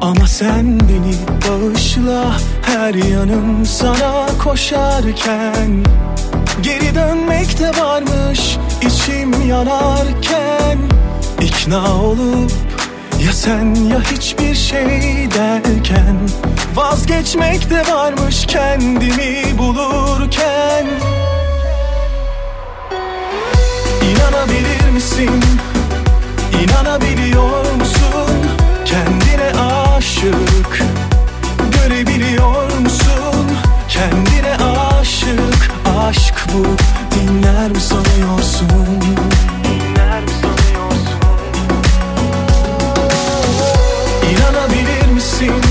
[0.00, 1.14] Ama sen beni
[1.48, 5.84] bağışla her yanım sana koşarken.
[6.62, 10.78] Geri dönmek de varmış içim yanarken.
[11.42, 12.52] İkna olup
[13.26, 16.16] ya sen ya hiçbir şey derken
[16.80, 20.86] Vazgeçmek de varmış kendimi bulurken
[24.10, 25.44] İnanabilir misin?
[26.62, 28.30] İnanabiliyor musun?
[28.84, 30.82] Kendine aşık
[31.72, 33.46] Görebiliyor musun?
[33.88, 36.66] Kendine aşık Aşk bu
[37.14, 38.68] dinler mi sanıyorsun?
[39.64, 41.20] Dinler mi sanıyorsun?
[44.30, 45.69] İnanabilir misin?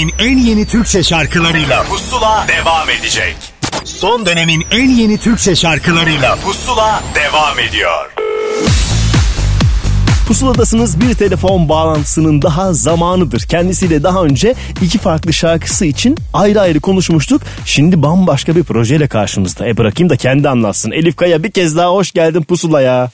[0.00, 3.36] Dönemin en yeni Türkçe şarkılarıyla Pusula devam edecek.
[3.84, 8.12] Son dönemin en yeni Türkçe şarkılarıyla Pusula devam ediyor.
[10.28, 13.40] Pusuladasınız bir telefon bağlantısının daha zamanıdır.
[13.40, 17.42] Kendisiyle daha önce iki farklı şarkısı için ayrı ayrı konuşmuştuk.
[17.64, 19.68] Şimdi bambaşka bir projeyle karşımızda.
[19.68, 20.90] E bırakayım da kendi anlatsın.
[20.90, 23.10] Elif Kaya bir kez daha hoş geldin Pusula'ya.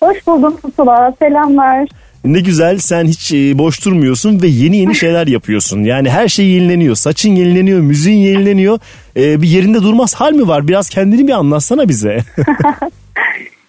[0.00, 1.14] Hoş buldum Pusula.
[1.18, 1.88] Selamlar.
[2.26, 5.82] Ne güzel sen hiç e, boş durmuyorsun ve yeni yeni şeyler yapıyorsun.
[5.84, 6.94] Yani her şey yenileniyor.
[6.94, 8.78] Saçın yenileniyor, müziğin yenileniyor.
[9.16, 10.68] E, bir yerinde durmaz hal mi var?
[10.68, 12.18] Biraz kendini bir anlatsana bize.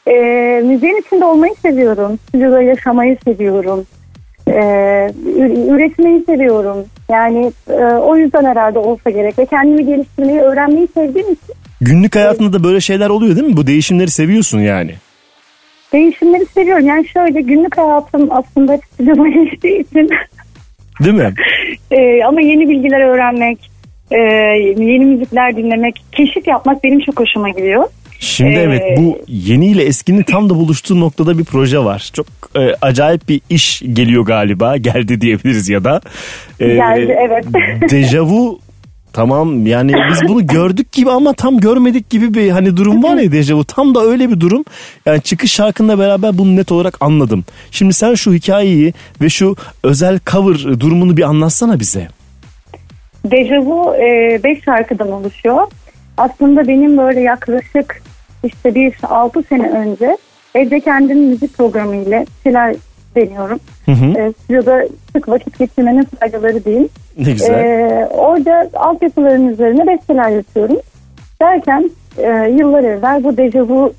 [0.08, 2.20] Ee, müziğin içinde olmayı seviyorum.
[2.30, 3.86] Stüdyoda yaşamayı seviyorum.
[4.48, 4.54] Ee,
[5.26, 6.78] ü- üretmeyi seviyorum.
[7.12, 9.40] Yani e, o yüzden herhalde olsa gerek.
[9.40, 13.58] Ve kendimi geliştirmeyi, öğrenmeyi sevdiğim için Günlük hayatında da böyle şeyler oluyor değil mi?
[13.58, 14.92] Bu değişimleri seviyorsun yani.
[15.94, 16.88] Değişimleri seviyorum.
[16.88, 20.10] Yani şöyle günlük hayatım aslında stüdyoda geçtiği için
[21.04, 21.34] Değil mi?
[21.92, 23.72] e, ama yeni bilgiler öğrenmek,
[24.12, 24.18] e,
[24.84, 27.84] yeni müzikler dinlemek, keşif yapmak benim çok hoşuma gidiyor.
[28.20, 32.10] Şimdi Ee, evet bu yeni ile eskinin tam da buluştuğu noktada bir proje var.
[32.14, 34.78] Çok e, acayip bir iş geliyor galiba.
[34.78, 36.02] Geldi diyebiliriz ya da.
[36.60, 37.46] Ee, Geldi, evet.
[37.92, 38.60] Dejavu
[39.18, 43.32] tamam yani biz bunu gördük gibi ama tam görmedik gibi bir hani durum var ya
[43.32, 43.64] dejavu.
[43.64, 44.66] Tam da öyle bir durum.
[45.06, 47.46] Yani çıkış şarkınla beraber bunu net olarak anladım.
[47.72, 52.08] Şimdi sen şu hikayeyi ve şu özel cover durumunu bir anlatsana bize.
[53.26, 53.94] Dejavu
[54.44, 55.68] 5 şarkıdan oluşuyor.
[56.18, 58.02] Aslında benim böyle yaklaşık
[58.44, 60.18] işte bir 6 sene önce
[60.56, 62.76] evde kendim müzik programı ile şeyler
[63.18, 63.60] deniyorum.
[63.86, 64.06] Hı hı.
[64.06, 66.88] E, stüdyoda sık vakit geçirmenin faydaları değil.
[67.18, 67.54] Ne güzel.
[67.54, 70.78] E, orada altyapıların üzerine besteler yapıyorum.
[71.42, 73.94] Derken e, yıllar evvel bu Dejavu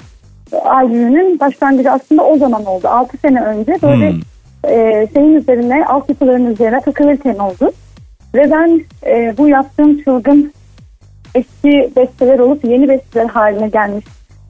[0.64, 2.89] albümünün başlangıcı aslında o zaman oldu.
[2.89, 4.21] 6 sene önce böyle Hmm.
[4.64, 7.73] e, şeyin üzerine, altyapıların üzerine takılırken oldu.
[8.35, 10.53] Ve ben e, bu yaptığım çılgın
[11.35, 14.05] eski besteler olup yeni besteler haline gelmiş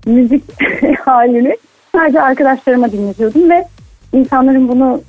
[0.07, 0.45] müzik
[1.01, 1.57] halini
[1.93, 3.65] sadece arkadaşlarıma dinletiyordum ve
[4.13, 5.01] insanların bunu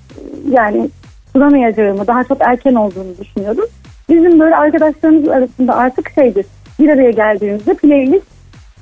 [0.51, 0.89] yani
[1.33, 3.65] sunamayacağımı daha çok erken olduğunu düşünüyordum.
[4.09, 6.45] Bizim böyle arkadaşlarımız arasında artık şeydir
[6.79, 8.25] bir araya geldiğimizde playlist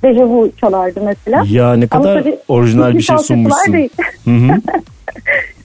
[0.03, 1.43] dejavu çalardı mesela.
[1.49, 3.73] Ya ne Ama kadar tabii orijinal bir şey sunmuşsun.
[3.73, 3.89] değil.
[4.25, 4.61] Hı hı.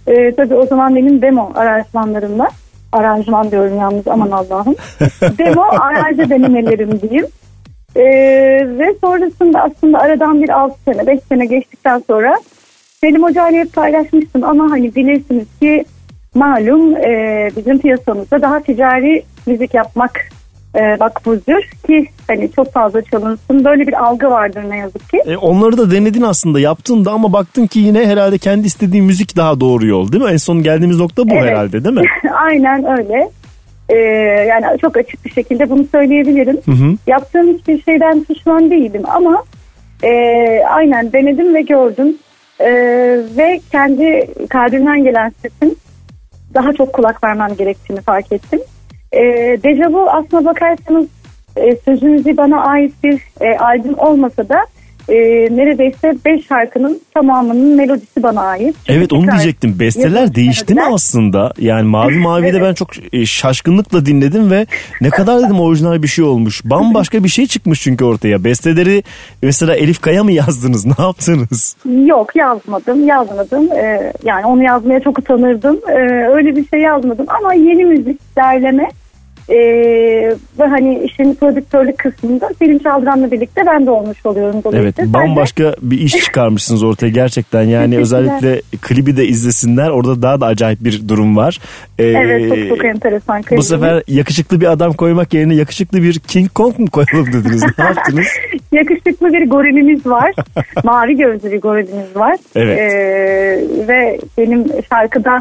[0.07, 2.49] Ee, tabii o zaman benim demo aranjmanlarımla
[2.93, 4.75] aranjman diyorum yalnız aman Allah'ım.
[5.39, 7.27] demo aranje denemelerim diyeyim.
[7.97, 8.03] Ee,
[8.79, 12.39] ve sonrasında aslında aradan bir 6 sene 5 sene geçtikten sonra
[13.05, 15.85] Selim Hoca ile hep paylaşmıştım ama hani bilirsiniz ki
[16.35, 20.21] malum e, bizim piyasamızda daha ticari müzik yapmak
[20.75, 25.23] e, makbuldür ki hani çok fazla çalınsın böyle bir algı vardır ne yazık ki.
[25.27, 29.37] E, onları da denedin aslında yaptın da ama baktın ki yine herhalde kendi istediğin müzik
[29.37, 30.31] daha doğru yol değil mi?
[30.31, 31.45] En son geldiğimiz nokta bu Evet.
[31.45, 32.05] herhalde değil mi?
[32.45, 33.31] Aynen öyle.
[33.89, 33.97] Ee,
[34.49, 36.59] yani çok açık bir şekilde bunu söyleyebilirim.
[36.65, 36.97] Hı hı.
[37.07, 39.43] Yaptığım hiçbir şeyden pişman değilim ama
[40.03, 40.09] e,
[40.71, 42.17] aynen denedim ve gördüm.
[42.61, 42.71] E,
[43.37, 45.79] ve kendi kalbimden gelen sesin
[46.55, 48.61] daha çok kulak vermem gerektiğini fark ettim.
[49.13, 49.21] E,
[49.63, 51.07] Dejavu aslına bakarsanız
[51.57, 54.67] e, sözünüzü bana ait bir e, albüm olmasa da
[55.09, 55.15] e,
[55.57, 58.77] neredeyse 5 şarkının tamamının melodisi bana ait.
[58.87, 59.77] Çünkü Evet onu diyecektim.
[59.81, 61.53] Besteler değişti mi aslında?
[61.59, 64.67] Yani Mavi Mavi'de ben çok e, şaşkınlıkla dinledim ve
[65.01, 66.61] ne kadar dedim orijinal bir şey olmuş.
[66.65, 68.45] Bambaşka bir şey çıkmış çünkü ortaya.
[68.45, 69.03] Besteleri
[69.43, 70.87] mesela Elif Kaya mı yazdınız?
[70.99, 71.77] Ne yaptınız?
[72.07, 75.93] Yok yazmadım yazmadım Ee, yani onu yazmaya çok utanırdım Ee,
[76.35, 78.89] öyle bir şey yazmadım ama yeni müzik derleme
[79.49, 79.55] ee,
[80.59, 84.95] ve hani işin prodüktörlük kısmında Selim Çaldıran'la birlikte ben de olmuş oluyorum Evet dolayısıyla.
[84.99, 87.63] Ben de- bambaşka bir iş çıkarmışsınız ortaya gerçekten.
[87.63, 89.91] Yani özellikle klibi de izlesinler.
[89.91, 91.59] Orada daha da acayip bir durum var.
[91.99, 93.39] Ee, Evet çok çok enteresan.
[93.39, 93.69] Bu klibimiz.
[93.69, 97.65] sefer yakışıklı bir adam koymak yerine yakışıklı bir King Kong mu koyalım dediniz?
[97.79, 98.27] Ne yaptınız?
[98.73, 100.33] Yakışıklı bir gorilimiz var.
[100.85, 102.37] Mavi gözlü bir gorilimiz var.
[102.55, 102.79] Evet.
[102.79, 105.41] Ee, ve benim şarkıda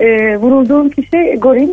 [0.00, 1.68] e, vurulduğum kişi goril.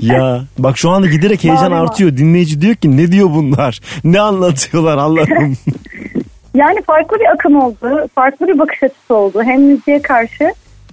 [0.00, 2.16] Ya bak şu anda giderek heyecan artıyor.
[2.16, 3.80] Dinleyici diyor ki ne diyor bunlar?
[4.04, 5.56] Ne anlatıyorlar Allah'ım.
[6.54, 8.08] Yani farklı bir akım oldu.
[8.14, 9.42] Farklı bir bakış açısı oldu.
[9.42, 10.44] Hem müziğe karşı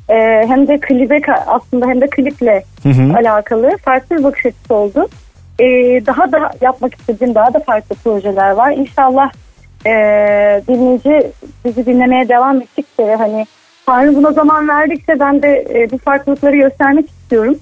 [0.09, 0.15] e,
[0.47, 3.13] hem de klibe aslında hem de kliple Hı hı.
[3.17, 5.07] alakalı farklı bir bakış açısı oldu.
[5.59, 5.65] E,
[6.05, 8.71] daha da yapmak istediğim daha da farklı projeler var.
[8.71, 9.31] İnşallah
[9.85, 9.91] e,
[10.67, 11.31] dinleyici
[11.65, 13.45] bizi dinlemeye devam ettikçe hani
[13.85, 17.55] Tanrı buna zaman verdikçe ben de e, bu farklılıkları göstermek istiyorum.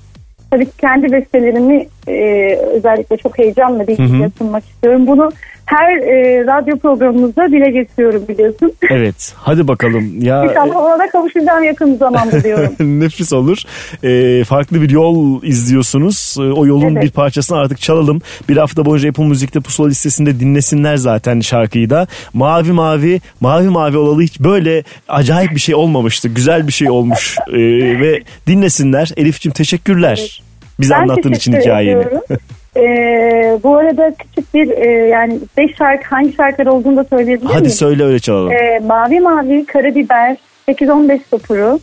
[0.55, 4.31] Tabii kendi bestelerimi e, özellikle çok heyecanla Hı dinleyiciye hı.
[4.37, 5.07] sunmak istiyorum.
[5.07, 5.31] Bunu
[5.65, 8.73] her e, radyo programımızda dile getiriyorum biliyorsun.
[8.89, 10.21] evet hadi bakalım.
[10.21, 12.75] Ya İnşallah ona da kavuşacağım yakın bir zamanda diyorum.
[13.01, 13.57] Nefis olur.
[14.03, 16.35] Ee, farklı bir yol izliyorsunuz.
[16.39, 17.03] Ee, o yolun Evet.
[17.03, 18.21] bir parçasını artık çalalım.
[18.49, 22.07] Bir hafta boyunca Apple Müzik'te pusula listesinde dinlesinler zaten şarkıyı da.
[22.33, 26.29] Mavi mavi, mavi mavi olalı hiç böyle acayip bir şey olmamıştı.
[26.29, 27.37] Güzel bir şey olmuş.
[27.49, 27.57] Ee,
[28.01, 29.11] ve dinlesinler.
[29.17, 30.41] Elif'ciğim teşekkürler.
[30.79, 32.01] Bize Ben anlattığın için hikayeni.
[32.01, 32.21] ediyorum.
[32.77, 37.61] Ee, bu arada küçük bir e, yani 5 şarkı hangi şarkılar olduğunu da söyleyebilir Hadi
[37.61, 37.71] miyim?
[37.71, 38.51] söyle öyle çalalım.
[38.51, 41.79] Ee, mavi mavi, karabiber, 8-15 topuru,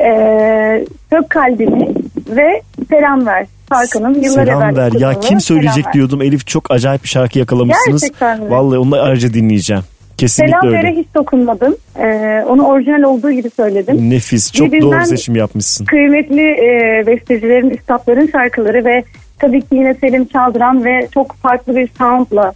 [0.00, 1.88] e, Sök kalbimi
[2.28, 4.92] ve Selam ver şarkının yıllar Selam ver.
[4.92, 6.22] Ya kim söyleyecek diyordum.
[6.22, 8.00] Elif çok acayip bir şarkı yakalamışsınız.
[8.02, 8.50] Gerçekten mi?
[8.50, 9.82] Vallahi onu ayrıca dinleyeceğim.
[10.18, 11.00] Kesinlikle Selam öyle.
[11.00, 11.76] hiç dokunmadım.
[11.98, 14.10] Ee, onu orijinal olduğu gibi söyledim.
[14.10, 14.52] Nefis.
[14.52, 15.84] Çok Birbirinden doğru seçim yapmışsın.
[15.84, 19.04] Kıymetli e, bestecilerin, üstadların şarkıları ve
[19.38, 22.52] tabii ki yine Selim Çaldıran ve çok farklı bir soundla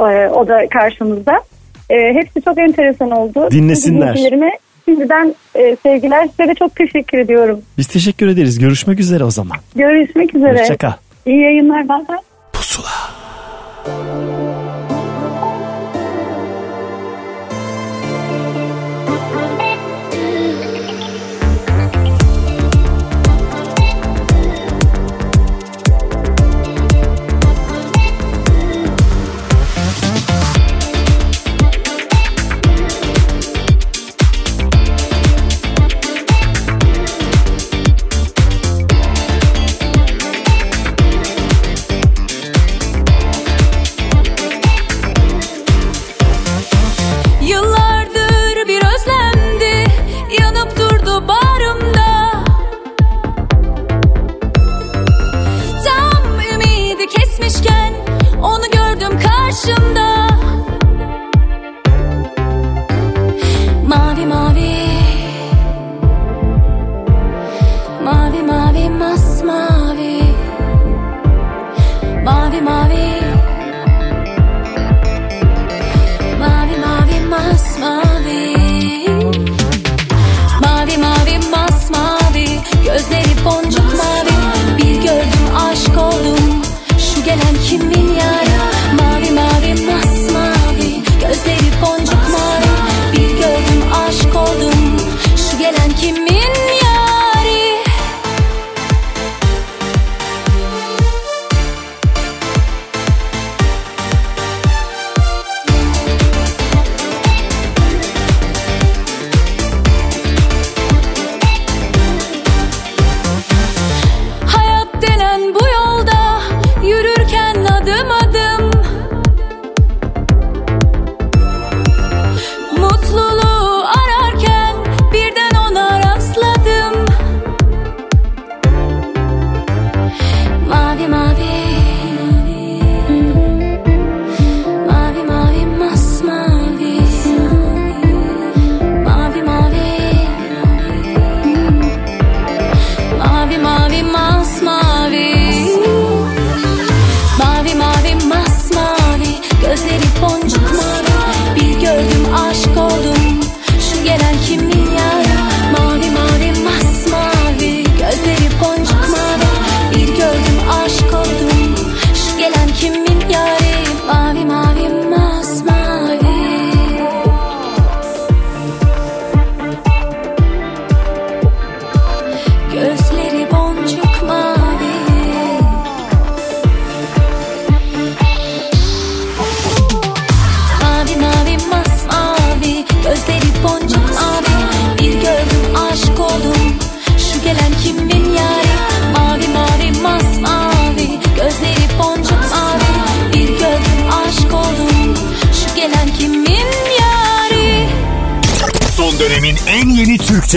[0.00, 1.40] e, o da karşımızda.
[1.90, 3.48] E, hepsi çok enteresan oldu.
[3.50, 4.18] Dinlesinler.
[4.84, 7.60] Şimdiden e, sevgiler size de çok teşekkür ediyorum.
[7.78, 8.58] Biz teşekkür ederiz.
[8.58, 9.56] Görüşmek üzere o zaman.
[9.76, 10.60] Görüşmek üzere.
[10.60, 10.92] Hoşça kal.
[11.26, 11.88] İyi yayınlar.
[11.88, 12.18] Bye bye.
[13.86, 14.51] Yıllardır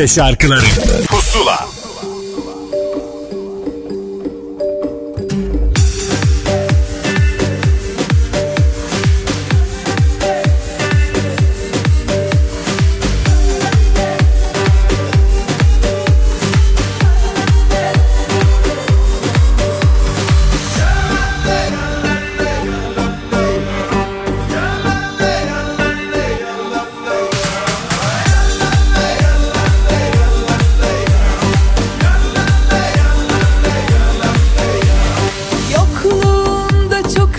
[0.08, 0.66] şarkıları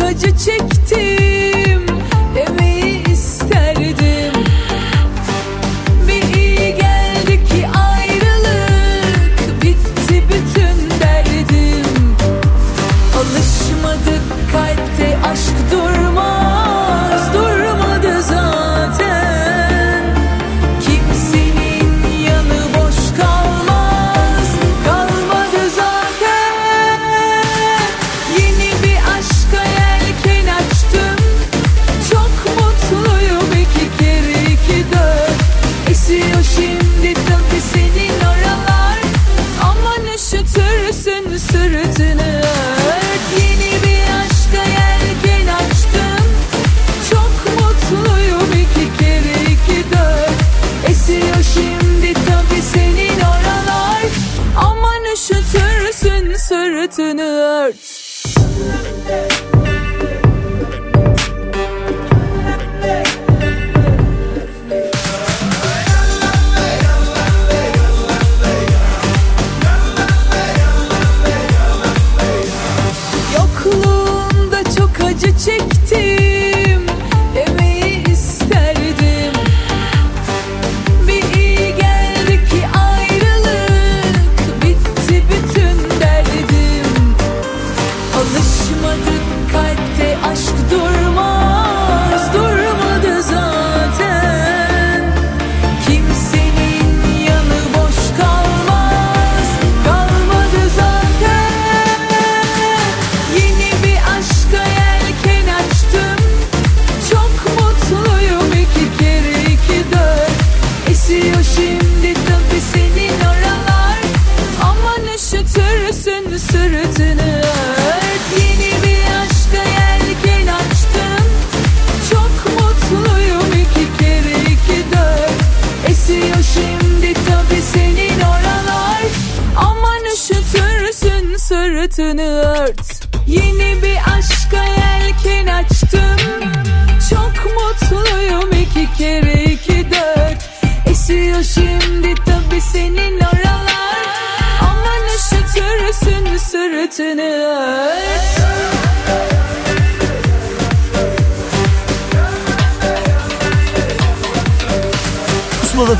[0.06, 1.25] acı çektim
[57.16, 57.75] Görünür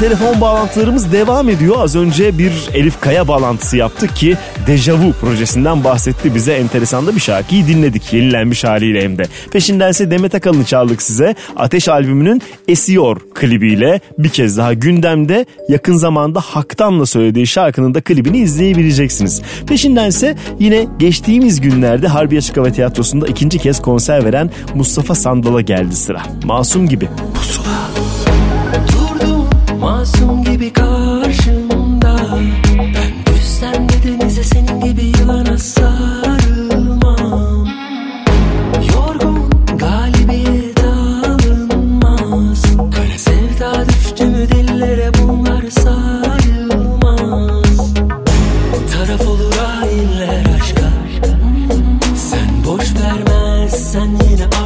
[0.00, 1.76] Telefon bağlantılarımız devam ediyor.
[1.78, 4.36] Az önce bir Elif Kaya bağlantısı yaptık ki
[4.66, 6.52] Dejavu projesinden bahsetti bize.
[6.52, 8.12] Enteresan da bir şarkıyı dinledik.
[8.12, 9.22] Yenilenmiş haliyle hem de.
[9.52, 11.34] Peşindense Demet Akalın'ı çaldık size.
[11.56, 18.38] Ateş albümünün Esiyor klibiyle bir kez daha gündemde yakın zamanda Haktan'la söylediği şarkının da klibini
[18.38, 19.42] izleyebileceksiniz.
[19.66, 25.96] Peşindense yine geçtiğimiz günlerde Harbiye Açık Hava Tiyatrosu'nda ikinci kez konser veren Mustafa Sandal'a geldi
[25.96, 26.22] sıra.
[26.44, 27.08] Masum gibi.
[27.08, 27.85] Durdum
[29.86, 32.16] masum gibi karşımda.
[32.78, 37.06] Ben düşsem de denize senin gibi yılana sarılmam.
[38.94, 42.62] Yorgun galibiyet alınmaz.
[42.94, 47.14] Kara sevda düştü mü dillere bunlar sayılmaz.
[48.92, 50.90] Taraf olur hainler aşka
[52.16, 54.65] Sen boş vermezsen yine ağrılar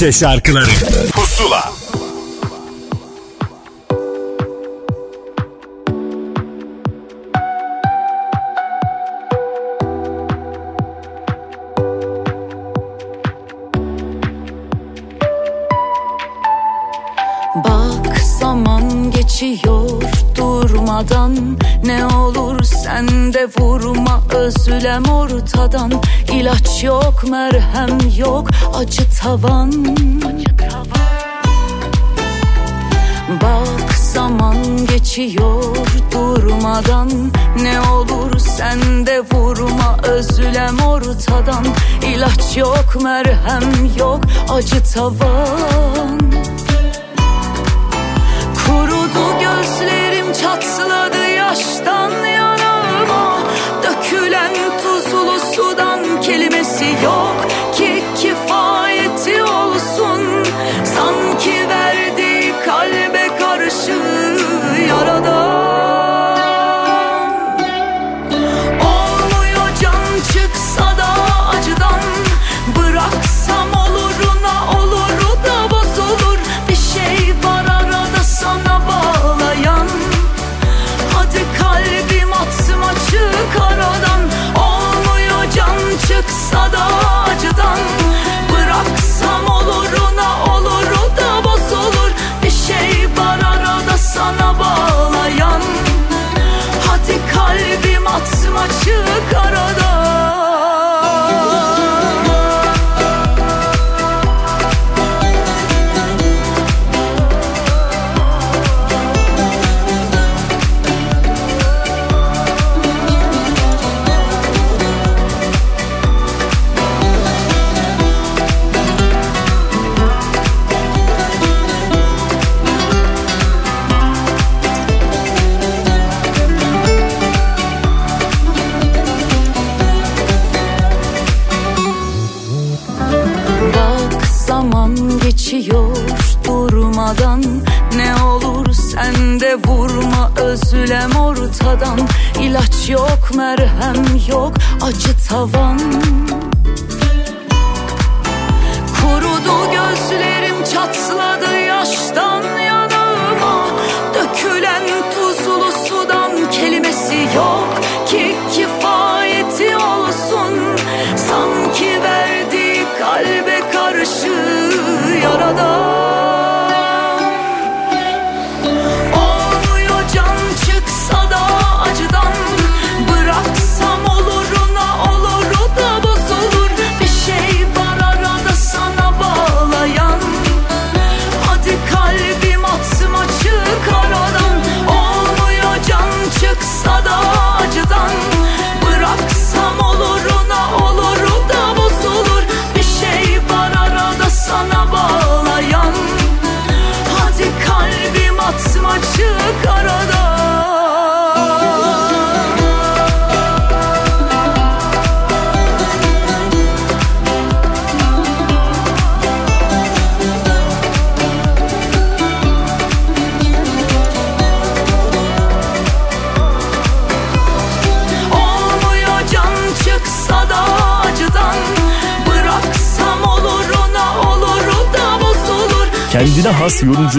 [0.00, 0.70] Türkçe şarkıları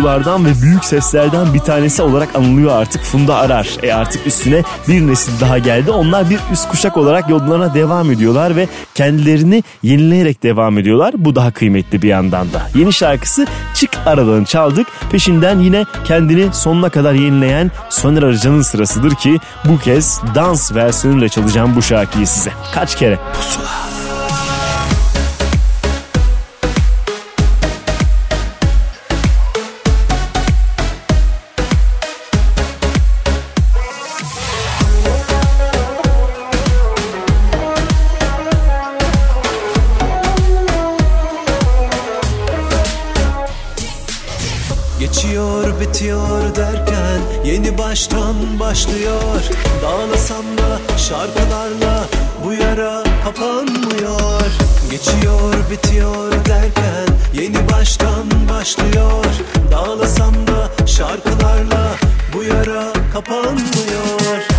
[0.01, 3.67] has yorumculardan ve büyük seslerden bir tanesi olarak anılıyor artık Funda Arar.
[3.83, 5.91] E artık üstüne bir nesil daha geldi.
[5.91, 11.13] Onlar bir üst kuşak olarak yollarına devam ediyorlar ve kendilerini yenileyerek devam ediyorlar.
[11.17, 12.61] Bu daha kıymetli bir yandan da.
[12.75, 14.87] Yeni şarkısı Çık Aradan çaldık.
[15.11, 21.75] Peşinden yine kendini sonuna kadar yenileyen Soner Arıcan'ın sırasıdır ki bu kez dans versiyonuyla çalacağım
[21.75, 22.51] bu şarkıyı size.
[22.73, 23.19] Kaç kere?
[23.33, 23.80] Pusula.
[51.01, 52.05] Şarkılarla
[52.45, 54.41] bu yara kapanmıyor.
[54.91, 59.25] Geçiyor bitiyor derken yeni baştan başlıyor.
[59.71, 61.95] Dağlasam da şarkılarla
[62.33, 64.50] bu yara kapanmıyor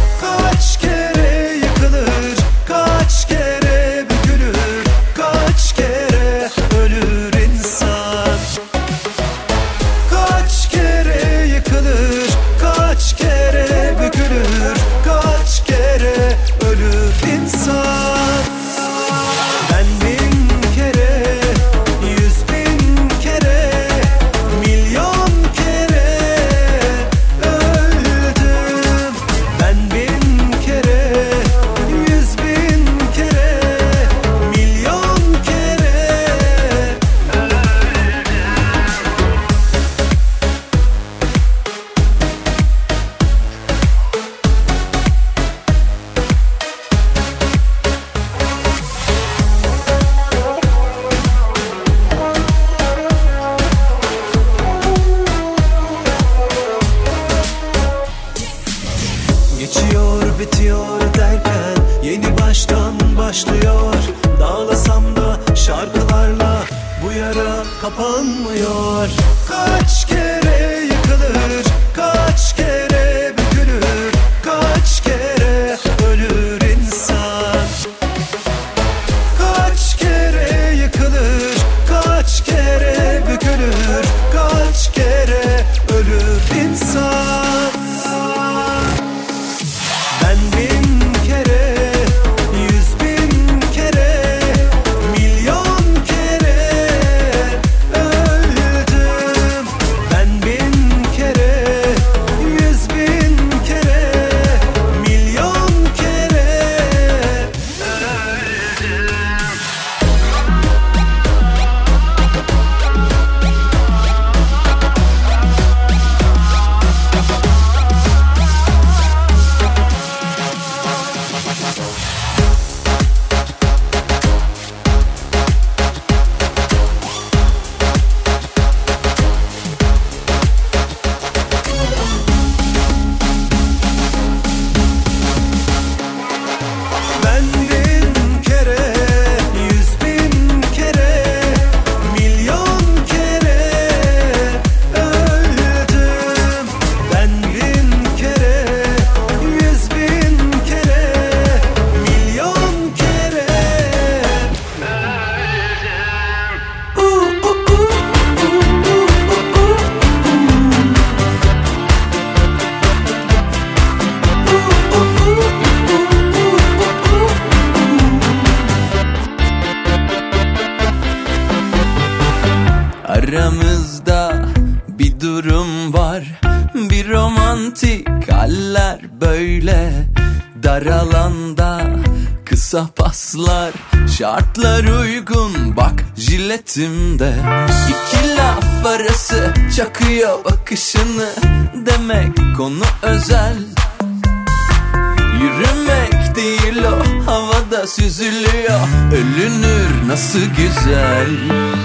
[197.72, 198.80] havada süzülüyor.
[199.12, 201.28] Ölünür nasıl güzel.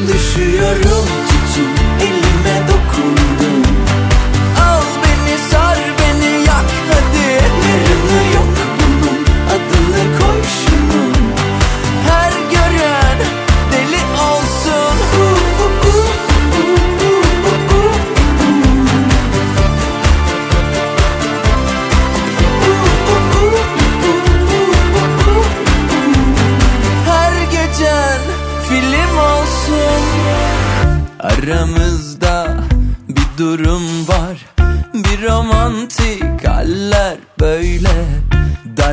[0.08, 2.27] Düşüyorum tutun elime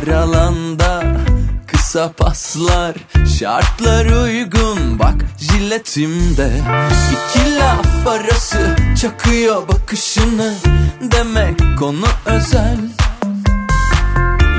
[0.06, 1.02] Dar alanda
[1.66, 2.94] kısa paslar
[3.38, 4.98] Şartlar uygun.
[4.98, 6.50] Bak jiletimde
[7.12, 10.54] İki laf arası çakıyor bakışını
[11.00, 12.78] Demek konu özel.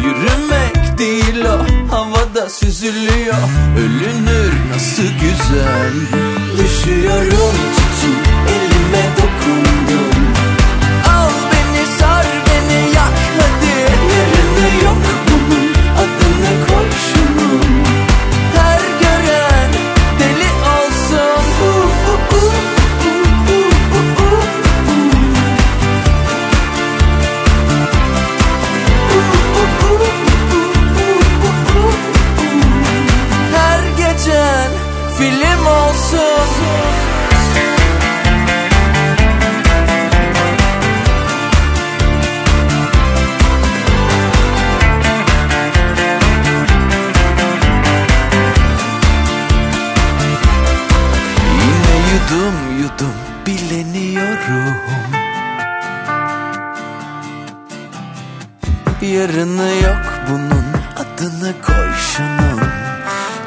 [0.03, 3.35] Yürümek değil o havada süzülüyor.
[3.79, 5.93] Ölünür nasıl güzel.
[6.57, 8.15] Düşüyorum tutun
[8.47, 9.24] elime dokundun
[59.15, 60.65] Yarını yok bunun
[60.95, 62.61] adını koy şunun.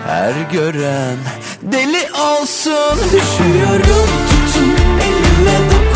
[0.07, 1.16] Her gören
[1.62, 2.99] deli olsun.
[3.05, 5.88] Düşüyorum tutun elime dokundum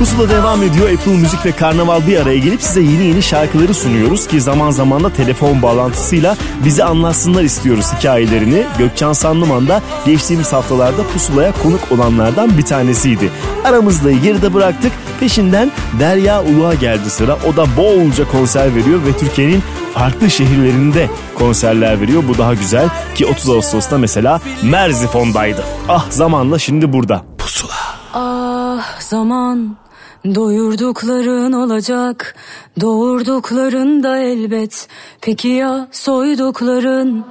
[0.00, 0.90] Pusula devam ediyor.
[0.92, 5.04] Apple Müzik ve Karnaval bir araya gelip size yeni yeni şarkıları sunuyoruz ki zaman zaman
[5.04, 8.64] da telefon bağlantısıyla bizi anlatsınlar istiyoruz hikayelerini.
[8.78, 13.30] Gökçen Sanlıman da geçtiğimiz haftalarda Pusula'ya konuk olanlardan bir tanesiydi.
[13.64, 14.92] Aramızda geride bıraktık.
[15.20, 17.38] Peşinden Derya Uluğa geldi sıra.
[17.48, 19.62] O da bolca konser veriyor ve Türkiye'nin
[19.94, 22.22] farklı şehirlerinde konserler veriyor.
[22.28, 25.64] Bu daha güzel ki 30 Ağustos'ta mesela Merzifon'daydı.
[25.88, 27.22] Ah zamanla şimdi burada.
[27.38, 27.74] Pusula.
[28.14, 29.76] Ah zaman
[30.24, 32.34] doyurdukların olacak
[32.80, 34.88] doğurdukların da elbet.
[35.20, 37.24] Peki ya soydukların?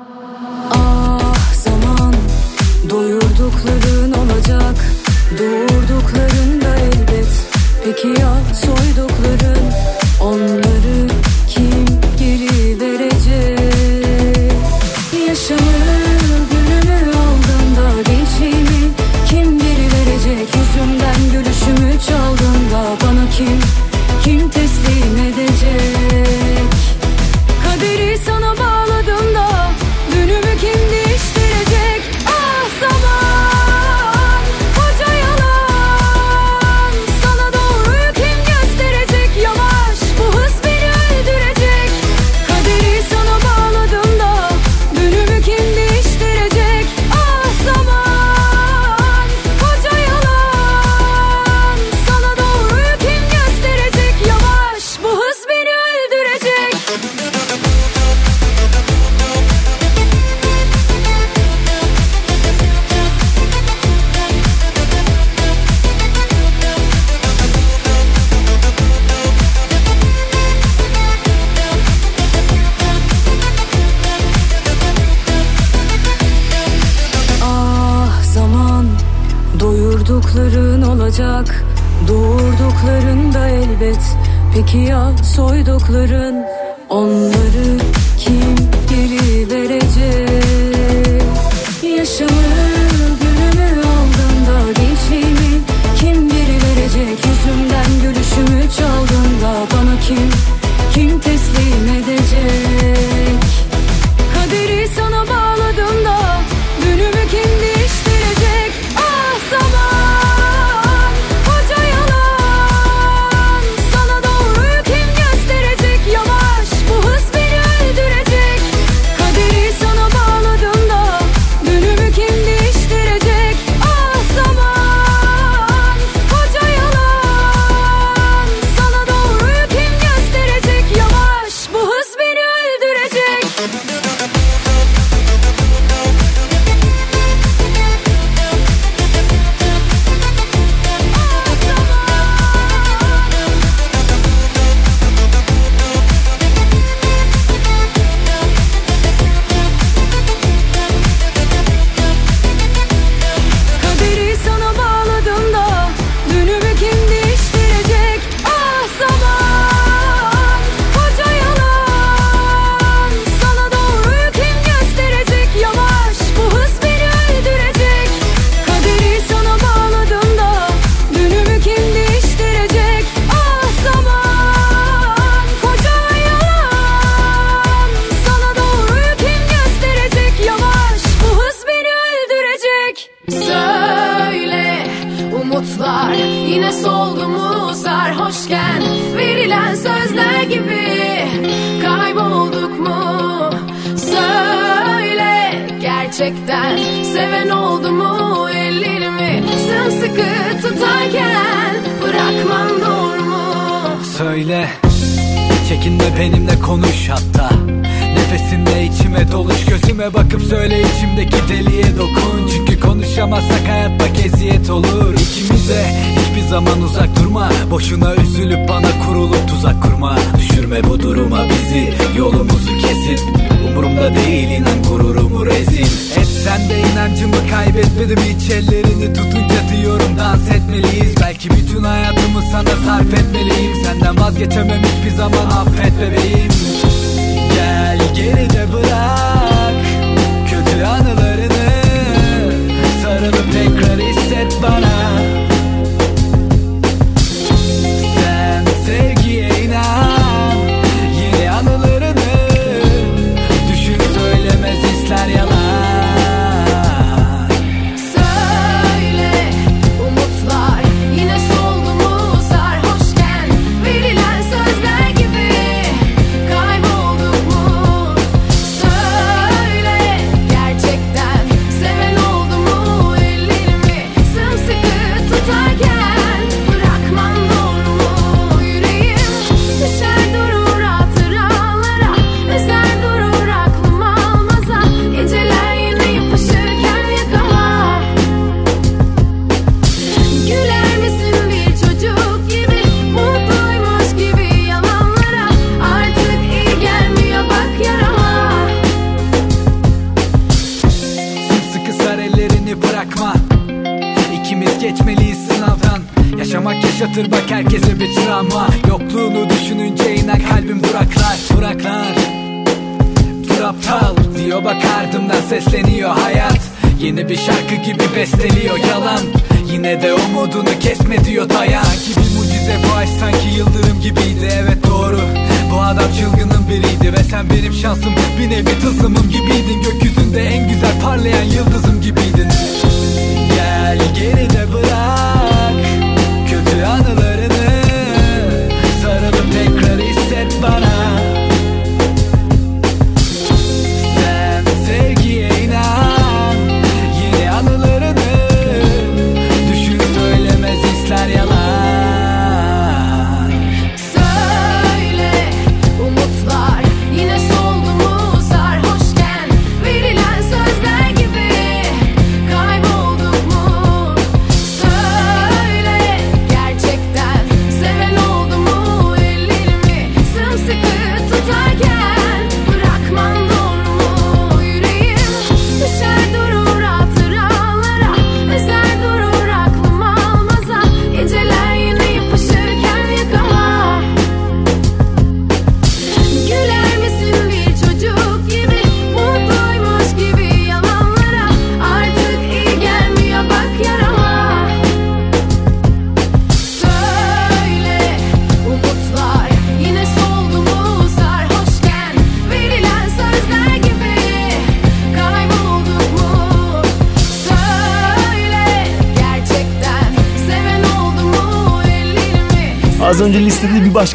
[0.72, 2.14] Ah zaman.
[2.90, 4.76] Doyurdukların olacak
[5.40, 6.29] doğurdukların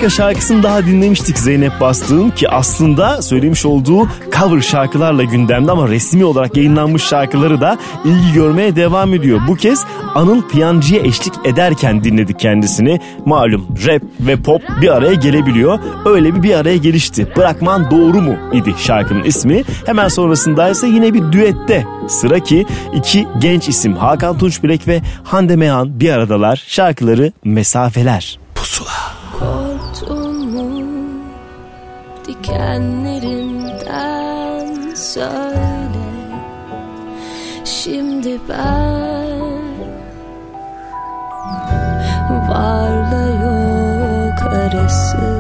[0.04, 4.08] başka şarkısını daha dinlemiştik Zeynep Bastık'ın ki aslında söylemiş olduğu
[4.38, 9.40] cover şarkılarla gündemde ama resmi olarak yayınlanmış şarkıları da ilgi görmeye devam ediyor.
[9.48, 13.00] Bu kez Anıl Piyancı'ya eşlik ederken dinledik kendisini.
[13.24, 15.78] Malum rap ve pop bir araya gelebiliyor.
[16.04, 17.28] Öyle bir bir araya gelişti.
[17.36, 19.62] Bırakman doğru mu idi şarkının ismi.
[19.86, 25.56] Hemen sonrasında ise yine bir düette sıra ki iki genç isim Hakan Tunçbilek ve Hande
[25.56, 26.64] Mehan bir aradalar.
[26.66, 28.43] Şarkıları Mesafeler.
[44.88, 45.33] 死。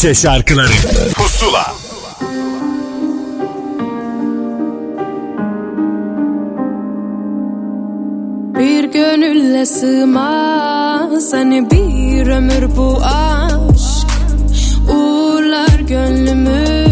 [0.00, 0.72] Türkçe şarkıları.
[1.14, 1.74] Pusula.
[8.58, 14.08] Bir gönülle sığmaz hani bir ömür bu aşk.
[14.90, 16.86] Uğurlar gönlümü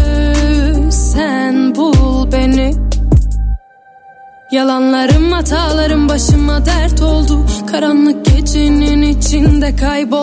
[0.91, 2.73] sen bul beni.
[4.51, 7.45] Yalanlarım hatalarım başıma dert oldu.
[7.71, 10.18] Karanlık gecenin içinde kayboldum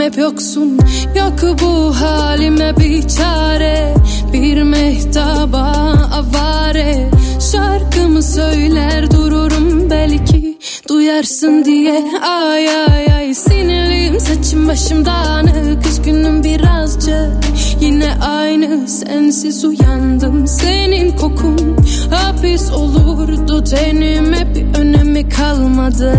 [0.00, 0.78] yanım hep yoksun
[1.16, 3.94] Yok bu halime bir çare.
[4.32, 5.72] Bir mehtaba
[6.12, 7.10] avare.
[7.52, 10.58] Şarkımı söyler dururum belki
[10.88, 12.04] Duyarsın diye.
[12.22, 15.86] Ay ay ay Sinirliyim saçım başım dağınık.
[15.86, 17.44] Üzgünüm birazcık
[17.80, 18.88] Yine aynı.
[18.88, 21.76] Sensiz uyandım Senin kokun
[22.10, 23.64] hapis olurdu.
[23.64, 26.18] Tenime bir önemi kalmadı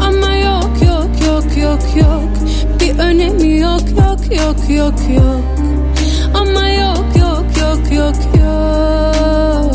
[0.00, 2.28] Ama yok yok yok yok yok
[2.80, 5.44] Bir önemi yok yok yok yok yok
[6.34, 9.74] Ama yok yok yok yok yok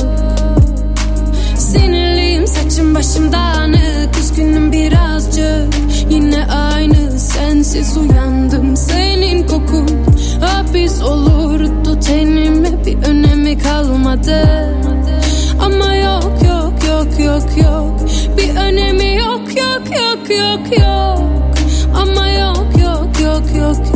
[1.58, 5.74] Sinirliyim saçım başım dağınık Üzgünüm birazcık
[6.10, 9.88] Yine aynı sensiz uyandım Senin kokun
[10.42, 14.70] hapis olurdu Tenime bir önemi kalmadı
[15.60, 18.00] Ama yok yok yok yok yok
[18.38, 21.20] Bir önemi yok yok yok yok yok
[21.96, 23.95] Ama yok yok yok yok yok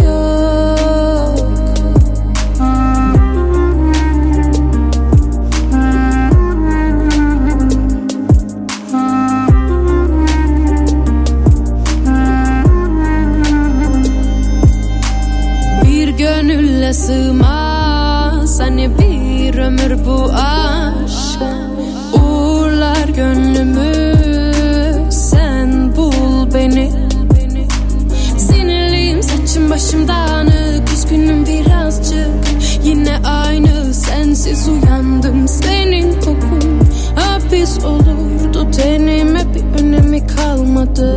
[38.83, 41.15] Tenime bir önemi kalmadı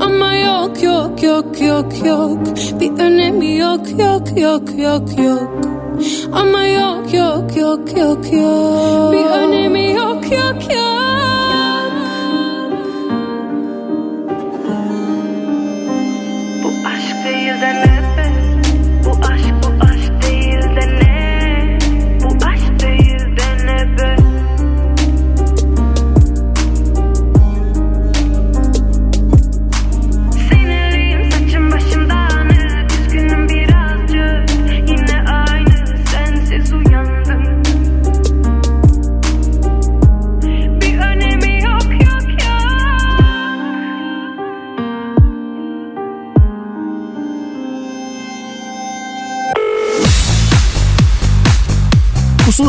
[0.00, 2.38] ama yok yok yok yok yok
[2.80, 5.50] Bir önemi yok yok yok yok yok
[6.32, 11.25] Ama yok yok yok yok yok Bir önemi yok yok yok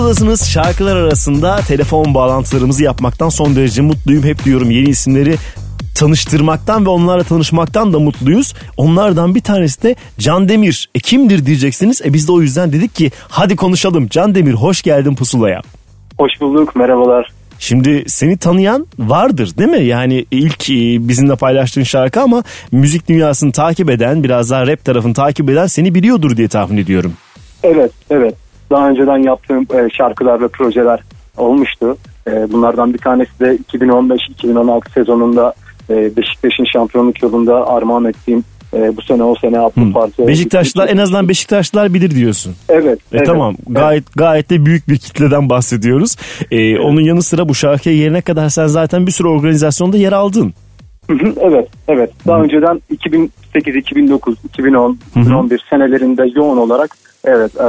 [0.07, 4.23] Pusuladasınız şarkılar arasında telefon bağlantılarımızı yapmaktan son derece mutluyum.
[4.23, 5.35] Hep diyorum yeni isimleri
[5.95, 8.53] tanıştırmaktan ve onlarla tanışmaktan da mutluyuz.
[8.77, 10.89] Onlardan bir tanesi de Can Demir.
[10.95, 12.01] E kimdir diyeceksiniz.
[12.05, 14.07] E biz de o yüzden dedik ki hadi konuşalım.
[14.07, 15.61] Can Demir hoş geldin pusulaya.
[16.17, 17.31] Hoş bulduk merhabalar.
[17.59, 19.83] Şimdi seni tanıyan vardır değil mi?
[19.83, 25.13] Yani ilk e, bizimle paylaştığın şarkı ama müzik dünyasını takip eden biraz daha rap tarafını
[25.13, 27.13] takip eden seni biliyordur diye tahmin ediyorum.
[27.63, 28.35] Evet evet
[28.71, 30.99] daha önceden yaptığım e, şarkılar ve projeler
[31.37, 31.97] olmuştu.
[32.27, 35.53] E, bunlardan bir tanesi de 2015-2016 sezonunda
[35.89, 40.27] e, Beşiktaş'ın şampiyonluk yolunda armağan ettiğim e, bu sene o sene adlı parça.
[40.27, 42.55] Beşiktaşlılar en azından Beşiktaşlılar bilir diyorsun.
[42.69, 42.99] Evet.
[42.99, 43.25] E evet.
[43.27, 46.15] tamam gayet gayet de büyük bir kitleden bahsediyoruz.
[46.51, 50.53] E, Onun yanı sıra bu şarkıya yerine kadar sen zaten bir sürü organizasyonda yer aldın.
[51.41, 52.11] Evet, evet.
[52.27, 57.67] Daha önceden 2008, 2009, 2010, 2011 senelerinde yoğun olarak evet e,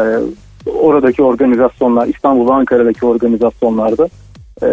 [0.67, 4.09] oradaki organizasyonlar, İstanbul ve Ankara'daki organizasyonlarda
[4.63, 4.67] e,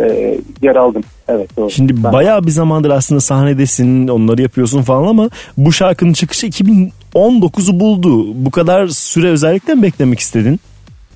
[0.62, 1.04] yer aldım.
[1.28, 1.70] Evet doğru.
[1.70, 7.80] Şimdi Ben- bayağı bir zamandır aslında sahnedesin, onları yapıyorsun falan ama bu şarkının çıkışı 2019'u
[7.80, 8.26] buldu.
[8.46, 10.60] Bu kadar süre özellikle mi beklemek istedin?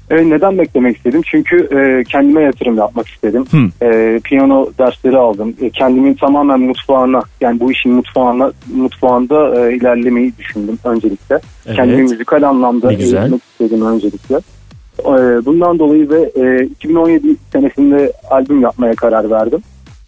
[0.10, 1.22] E, neden beklemek istedim?
[1.26, 3.46] Çünkü e, kendime yatırım yapmak istedim.
[3.52, 3.86] Hı.
[3.86, 5.56] E, piyano dersleri aldım.
[5.62, 11.40] E, kendimin tamamen mutfağına yani bu işin mutfağına mutfağında e, ilerlemeyi düşündüm öncelikle.
[11.66, 11.76] Evet.
[11.76, 14.40] Kendimi müzikal anlamda eğitmek istedim öncelikle.
[15.00, 19.60] E, bundan dolayı ve e, 2017 senesinde albüm yapmaya karar verdim.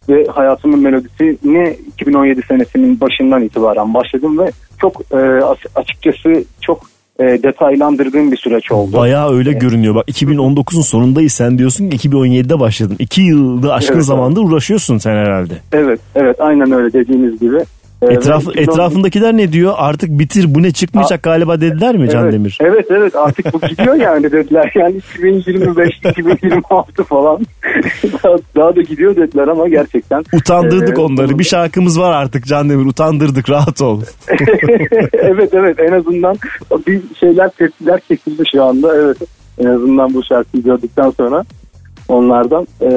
[0.10, 4.52] Ve hayatımın melodisi ne 2017 senesinin başından itibaren başladım ve
[4.82, 6.82] çok e, as- açıkçası çok
[7.20, 8.98] e, detaylandırdığım bir süreç oldu.
[8.98, 9.96] Bayağı öyle görünüyor.
[9.96, 12.96] Bak 2019'un sonundayız sen diyorsun ki 2017'de başladın.
[13.00, 15.54] 2 yılda aşkın Evet, zamanda uğraşıyorsun sen herhalde.
[15.72, 17.58] Evet, evet aynen öyle dediğiniz gibi.
[18.02, 19.74] Ee, Etraf, ve 2010 etrafındakiler ne diyor?
[19.78, 22.58] Artık bitir bu ne çıkmayacak galiba dediler mi Can evet, Demir?
[22.62, 24.72] Evet evet artık bu gidiyor yani dediler.
[24.82, 27.40] Yani 2025, 2026 falan
[28.04, 30.24] daha, daha da gidiyor dediler ama gerçekten.
[30.34, 31.40] Utandırdık Ee, onları.
[31.40, 32.86] Bir şarkımız var artık Can Demir.
[32.86, 34.02] Utandırdık rahat ol.
[35.14, 36.36] evet evet en azından
[36.88, 38.96] bir şeyler tepkiler kesildi şu anda.
[38.96, 39.18] Evet
[39.60, 41.44] en azından bu şarkıyı gördükten sonra
[42.12, 42.68] onlardan.
[42.82, 42.88] Ee,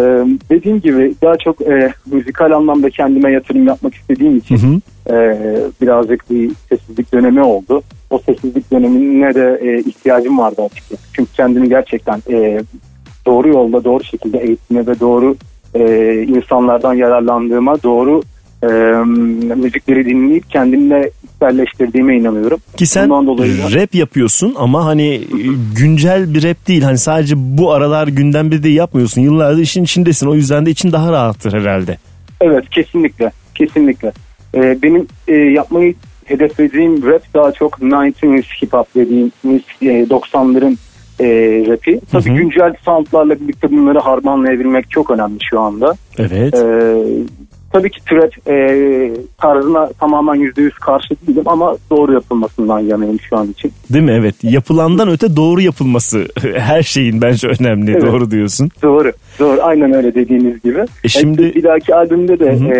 [0.50, 5.14] dediğim gibi daha çok e, müzikal anlamda kendime yatırım yapmak istediğim için e,
[5.82, 7.82] birazcık bir sessizlik dönemi oldu.
[8.10, 11.02] O sessizlik dönemine de e, ihtiyacım vardı açıkçası.
[11.12, 12.60] Çünkü kendimi gerçekten e,
[13.26, 15.36] doğru yolda doğru şekilde eğitime ve doğru
[15.74, 18.22] e, insanlardan yararlandığıma doğru
[18.70, 22.58] e, müzikleri dinleyip kendimle içselleştirdiğime inanıyorum.
[22.76, 25.20] Ki sen Bundan dolayı da- rap yapıyorsun ama hani e,
[25.78, 26.82] güncel bir rap değil.
[26.82, 29.20] Hani sadece bu aralar gündemde de yapmıyorsun.
[29.22, 30.26] Yıllardır işin içindesin.
[30.26, 31.98] O yüzden de için daha rahattır herhalde.
[32.40, 34.12] Evet kesinlikle kesinlikle.
[34.54, 39.26] Ee, benim e, yapmayı hedeflediğim rap daha çok 90s hip hop dediğim
[39.82, 40.76] e, 90'ların
[41.20, 41.26] e,
[41.68, 42.00] rapi.
[42.12, 45.94] Tabii güncel soundlarla birlikte bunları harmanlayabilmek çok önemli şu anda.
[46.18, 46.54] Evet.
[46.54, 46.94] Ee,
[47.74, 48.56] tabii ki trap e,
[49.38, 53.72] tarzına tamamen %100 karşı değilim ama doğru yapılmasından yanayım şu an için.
[53.92, 54.12] Değil mi?
[54.12, 54.34] Evet.
[54.42, 56.26] Yapılandan öte doğru yapılması
[56.56, 57.90] her şeyin bence önemli.
[57.90, 58.02] Evet.
[58.02, 58.70] Doğru diyorsun.
[58.82, 59.12] Doğru.
[59.38, 59.58] Doğru.
[59.62, 60.84] Aynen öyle dediğiniz gibi.
[61.04, 62.76] E şimdi- E, bir dahaki albümde de e,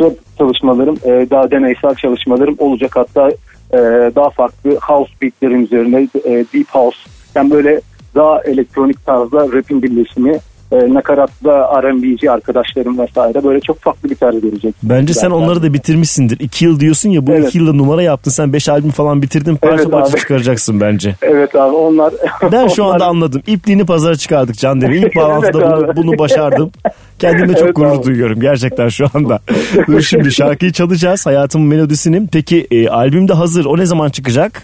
[0.00, 2.90] rap çalışmalarım, e, daha deneysel çalışmalarım olacak.
[2.96, 3.28] Hatta
[3.72, 3.78] e,
[4.16, 6.98] daha farklı house beatlerin üzerine e, deep house.
[7.34, 7.80] Yani böyle
[8.14, 10.38] daha elektronik tarzda rapin birleşimi.
[10.72, 14.74] E, nakaratla R&B'ci arkadaşlarım vesaire böyle çok farklı bir tarz gelecek.
[14.82, 16.40] Bence sen onları da bitirmişsindir.
[16.40, 17.48] İki yıl diyorsun ya bu Evet.
[17.48, 18.30] iki yılda numara yaptın.
[18.30, 19.56] Sen beş albüm falan bitirdin.
[19.56, 20.20] Parça Evet parça abi.
[20.20, 21.14] çıkaracaksın bence.
[21.22, 22.14] Evet abi onlar...
[22.52, 23.42] Ben şu onlar- anda anladım.
[23.46, 24.96] İpliğini pazara çıkardık Can Demir.
[25.02, 25.96] İlk bağlantıda Evet bunu, abi.
[25.96, 26.70] bunu başardım.
[27.18, 28.02] Kendimle çok Evet gurur abi.
[28.06, 29.38] duyuyorum gerçekten şu anda.
[29.86, 31.26] Dur şimdi şarkıyı çalacağız.
[31.26, 32.26] Hayatımın melodisini.
[32.32, 33.64] Peki e, albüm de hazır.
[33.64, 34.62] O ne zaman çıkacak?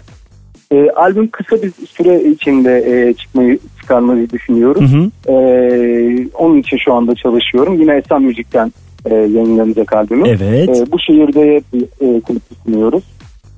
[0.71, 2.77] E, albüm kısa bir süre içinde
[3.09, 4.91] e, çıkmayı çıkarmayı düşünüyoruz.
[4.93, 5.31] Hı hı.
[5.31, 7.81] E, onun için şu anda çalışıyorum.
[7.81, 8.73] Yine Esen Müzik'ten
[9.05, 10.27] e, yayınlanacak albümü.
[10.27, 10.69] Evet.
[10.69, 11.55] E, bu şehirde
[12.01, 13.03] e, klip sunuyoruz.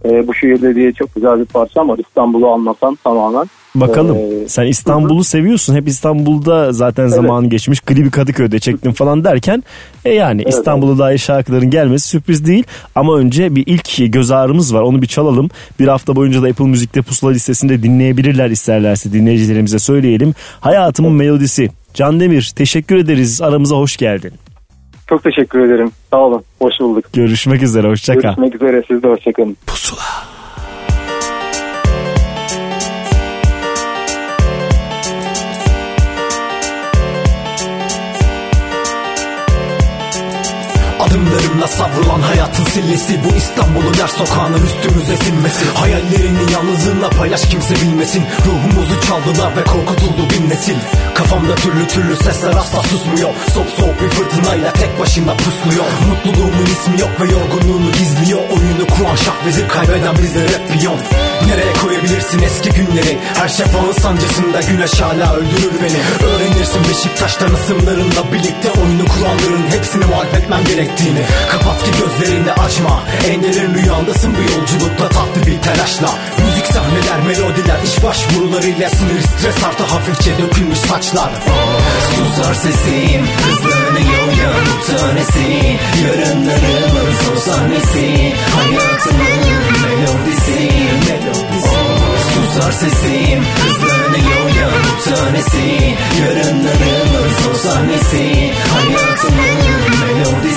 [0.06, 2.00] E, bu şehirde diye çok güzel bir parça var.
[2.00, 3.46] İstanbul'u anlatan tamamen.
[3.82, 4.18] Bakalım.
[4.18, 5.76] E, Sen İstanbul'u seviyorsun.
[5.76, 7.80] Hep İstanbul'da zaten zaman geçmiş.
[7.80, 9.64] Klibi Kadıköy'de çektim falan derken
[10.06, 12.64] e yani Evet, İstanbul'a dair şarkıların gelmesi sürpriz değil.
[12.96, 14.82] Ama önce bir ilk göz ağrımız var.
[14.82, 15.50] Onu bir çalalım.
[15.80, 20.34] Bir hafta boyunca da Apple Müzik'te pusula listesinde dinleyebilirler isterlerse dinleyicilerimize söyleyelim.
[20.60, 21.70] Hayatımın melodisi.
[21.94, 23.42] Can Demir teşekkür ederiz.
[23.42, 24.32] Aramıza hoş geldin.
[25.10, 25.92] Çok teşekkür ederim.
[26.12, 26.44] Sağ olun.
[26.60, 27.06] Hoş bulduk.
[27.14, 27.88] Görüşmek üzere.
[27.88, 28.22] Hoşça kal.
[28.22, 28.84] Görüşmek üzere.
[28.88, 29.58] Siz de hoşçakalın.
[29.68, 30.37] Adımlarımla
[41.38, 48.24] Sırtımıza savrulan hayatın sillesi Bu İstanbul'un her sokağının üstümüze sinmesi Hayallerini yalnızlığınla paylaş kimse bilmesin
[48.46, 50.76] Ruhumuzu çaldılar ve korkutuldu bin nesil
[51.16, 57.02] Kafamda türlü türlü sesler asla susmuyor Soğuk soğuk bir fırtınayla tek başına pusluyor Mutluluğumun ismi
[57.02, 60.98] yok ve yorgunluğunu gizliyor Oyunu kuran şah vezir kaybeden bizler hep piyon
[61.46, 63.18] Nereye koyabilirsin eski günleri?
[63.34, 66.30] Her şafağın sancısında güneş hala öldürür beni.
[66.30, 71.22] Öğrenirsin Beşiktaş'tan ısımlarınla birlikte Oyunu kuranların hepsini muhalif etmem gerektiğini.
[71.52, 73.04] Kapat ki gözlerini açma.
[73.30, 76.10] En derin rüyandasın bu yolculukta tatlı bir telaşla.
[76.46, 81.30] Müzik sahneler melodiler iş başvurularıyla Sınır stres artı hafifçe dökülmüş saçlar.
[82.16, 90.70] Susar sesim Hızlanıyor yanıp tanesi Yarınlarımın son sahnesi Hayatımın Melodisi
[92.58, 99.58] Susar sesim Hızlanıyor yanıp tanesi Yarınlarımın son sahnesi Hayatımın
[100.02, 100.57] Melodisi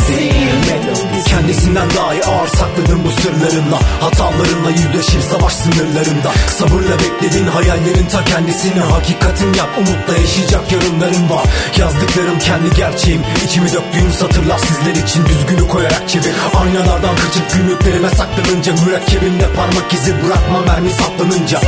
[1.24, 8.24] Kendisinden daha iyi ağır sakladın bu sırlarınla Hatalarınla yüzleşip savaş sınırlarında Sabırla beklediğin hayallerin ta
[8.24, 11.44] kendisini Hakikatin yap umutla yaşayacak yarınların var.
[11.78, 16.32] Yazdıklarım kendi gerçeğim İçimi döktüğüm satırlar sizler için düzgünü koyarak çevir.
[16.54, 21.60] Aynalardan kaçıp günlüklerime saklanınca Mürekkebimde parmak izi bırakma mermi saplanınca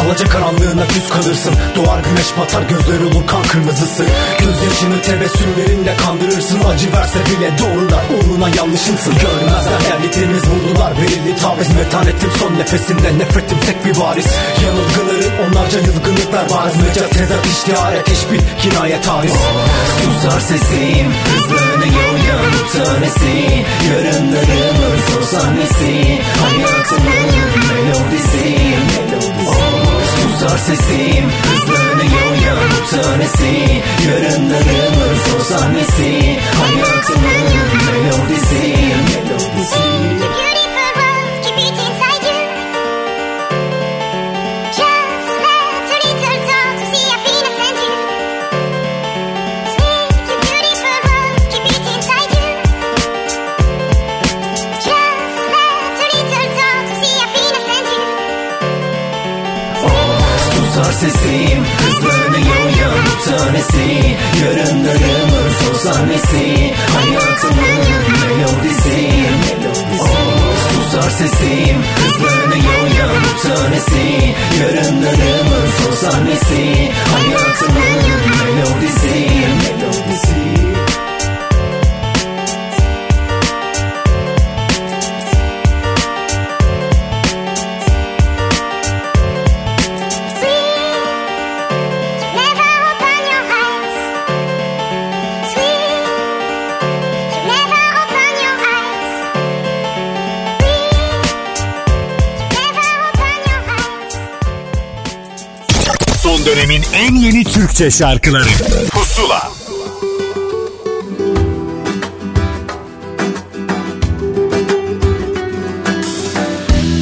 [0.00, 1.54] Alaca karanlığına düz kalırsın.
[1.76, 4.04] Doğar güneş batar gözler olur kan kırmızısı.
[4.38, 6.60] Gözyaşını tebessümlerinle kandırırsın.
[6.60, 9.14] Acı verse bile doğrular uğruna yanlışınsın.
[9.14, 10.92] Görmezler verdiklerimiz vurdular.
[11.02, 14.26] Verildi taviz metanetim son nefesimde Nefretim tek bir varis
[14.64, 19.34] Yanılgıların onlarca yılgınlıklar bariz Mecat tezat iştihare teşbih kinaye tariz
[20.02, 26.18] Susar sesim Hızlanıyor yanıp tanesi Yarınlarımın son sahnesi.
[26.42, 27.26] Hayatımın
[27.68, 28.65] Melodisi
[30.38, 37.56] Susar sesim Hızlanıyor yanıp tanesi Yarınlarımın son sahnesi Hayatımın
[37.86, 38.76] melodisi
[39.06, 40.35] Melodisi
[61.00, 67.86] sesim Hızlanıyor yanıp tanesi Yarınlarımın son sahnesi Hayatımın
[68.22, 69.08] melodisi
[69.42, 70.16] Melodisi
[70.68, 79.26] Susar sesim Hızlanıyor yanıp tanesi Yarınlarımın son sahnesi Hayatımın melodisi
[106.46, 108.48] dönemin en yeni Türkçe şarkıları.
[108.90, 109.50] Pusula.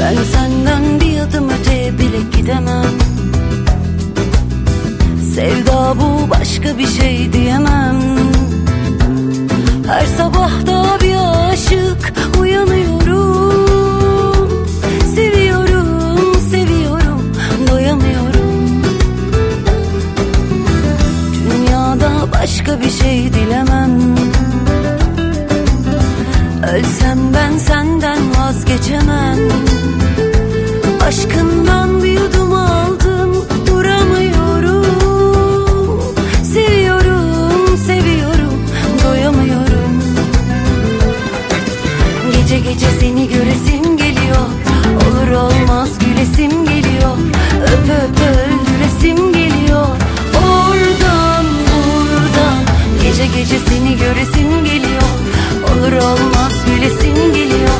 [0.00, 2.84] Ben senden bir adım öteye bile gidemem.
[5.34, 8.00] Sevda bu başka bir şey diyemem.
[9.86, 11.03] Her sabah da bir
[23.04, 23.90] şey dilemem.
[26.74, 29.38] Ölsem ben senden vazgeçemem.
[31.06, 34.84] Aşkından bir yudum aldım duramıyorum.
[36.42, 38.54] Seviyorum, seviyorum,
[39.04, 40.02] doyamıyorum.
[42.32, 44.46] Gece gece seni göresim geliyor.
[45.06, 47.16] Olur olmaz gülesim geliyor.
[47.62, 49.33] Öp öp öldüresim geliyor
[53.44, 55.02] Gece gece seni göresim geliyor.
[55.62, 57.70] Olur olmaz gülesim geliyor.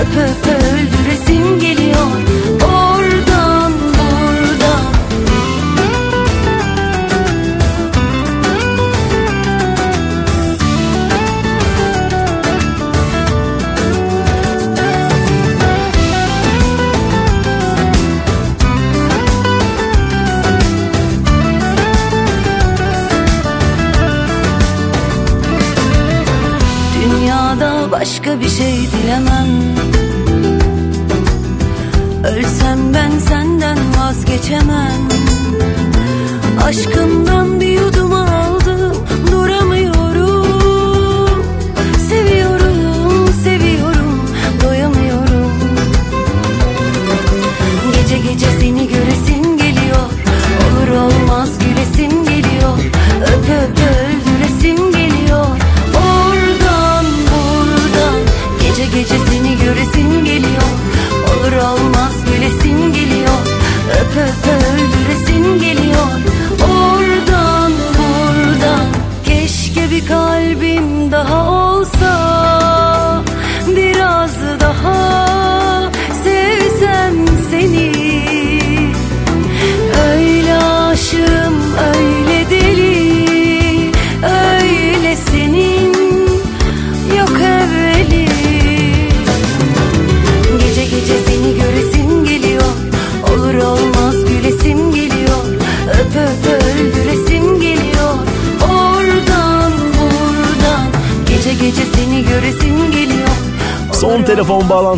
[0.00, 0.63] Öp öp öldüresim
[36.64, 37.23] Aşkımdan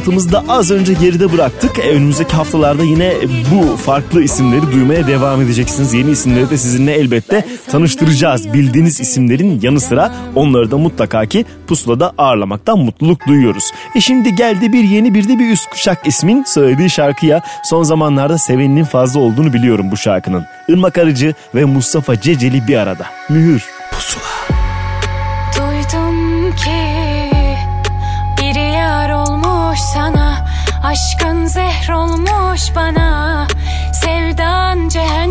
[0.07, 1.79] telefon bağlantımızı da az önce geride bıraktık.
[1.79, 3.15] E, Önümüzdeki haftalarda yine
[3.53, 5.95] bu farklı isimleri duymaya devam edeceksiniz.
[5.95, 8.53] Yeni isimleri de sizinle elbette tanıştıracağız.
[8.53, 13.65] Bildiğiniz isimlerin yanı sıra onları da mutlaka ki pusulada ağırlamaktan mutluluk duyuyoruz.
[13.95, 18.39] E şimdi geldi bir yeni bir de bir üst kuşak ismin söylediği şarkıya son zamanlarda
[18.39, 20.45] seveninin fazla olduğunu biliyorum bu şarkının.
[20.69, 23.07] Irmak Arıcı ve Mustafa Ceceli bir arada.
[23.29, 23.65] Mühür.
[23.93, 24.36] Pusula.
[30.97, 33.47] Aşkın zehr olmuş bana.
[33.93, 35.26] Sevdan cehennem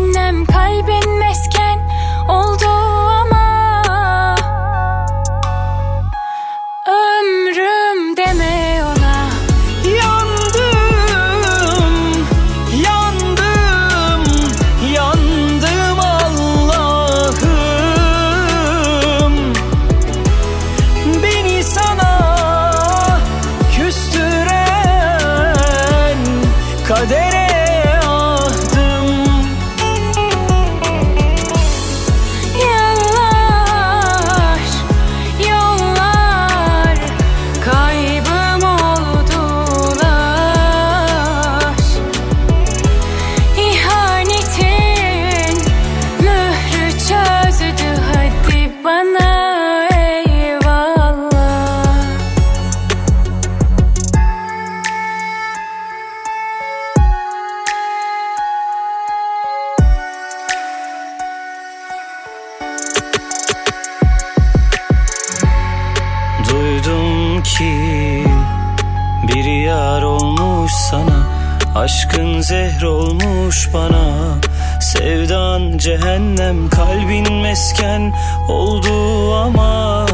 [73.56, 74.34] olmuş bana.
[74.80, 78.12] Sevdan cehennem kalbin mesken
[78.48, 80.06] oldu ama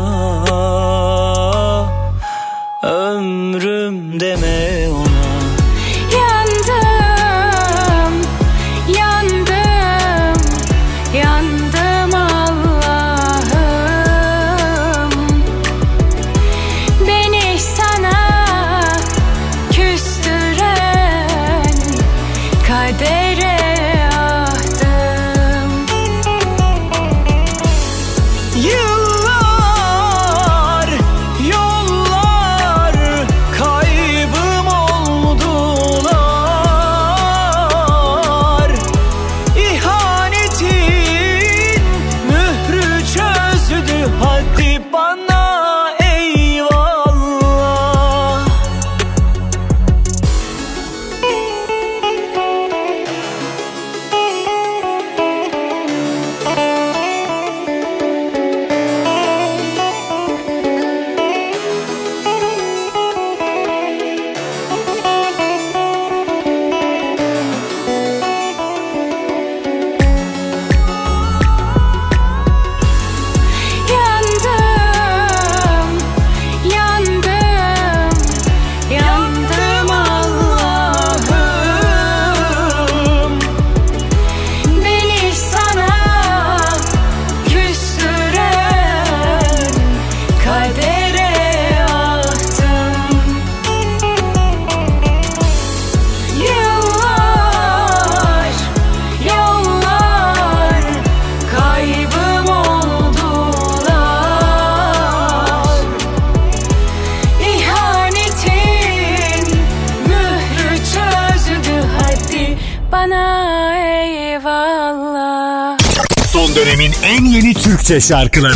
[117.92, 118.54] Türkçe şarkıları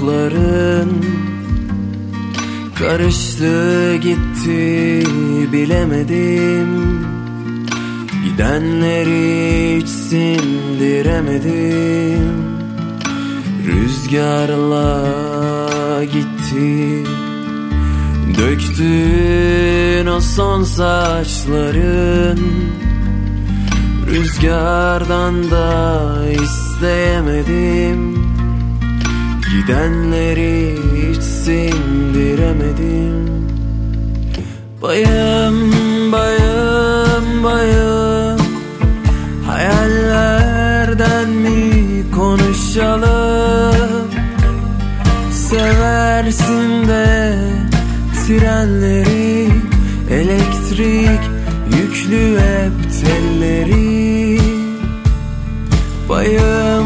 [0.00, 1.04] bozdukların
[2.78, 5.02] Karıştı gitti
[5.52, 7.00] bilemedim.
[8.24, 11.40] Gidenleri hiç sindiremedim.
[13.66, 15.10] Rüzgarla
[16.04, 17.04] gitti
[18.38, 22.40] Döktün o son saçların.
[24.06, 28.19] Rüzgardan da isteyemedim
[29.50, 33.30] Gidenleri hiç sindiremedim.
[34.82, 35.72] Bayım
[36.12, 38.38] bayım bayım.
[39.46, 44.10] Hayallerden mi konuşalım?
[45.32, 47.38] Seversin de
[48.26, 49.50] trenleri
[50.10, 51.20] Elektrik
[51.66, 54.40] yüklü hep telleri.
[56.08, 56.79] Bayım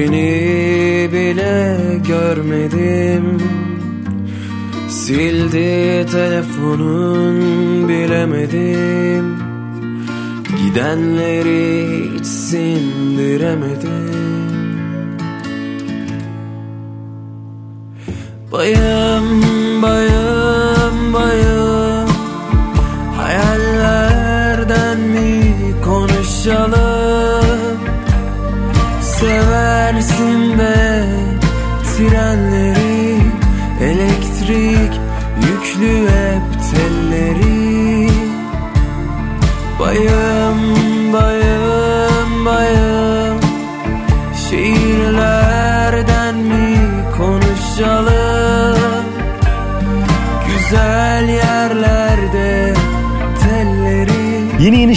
[0.00, 1.76] Birini bile
[2.08, 3.38] görmedim.
[4.88, 7.38] Sildi telefonun
[7.88, 9.36] bilemedim.
[10.64, 13.79] Gidenleri hiç sindiremedim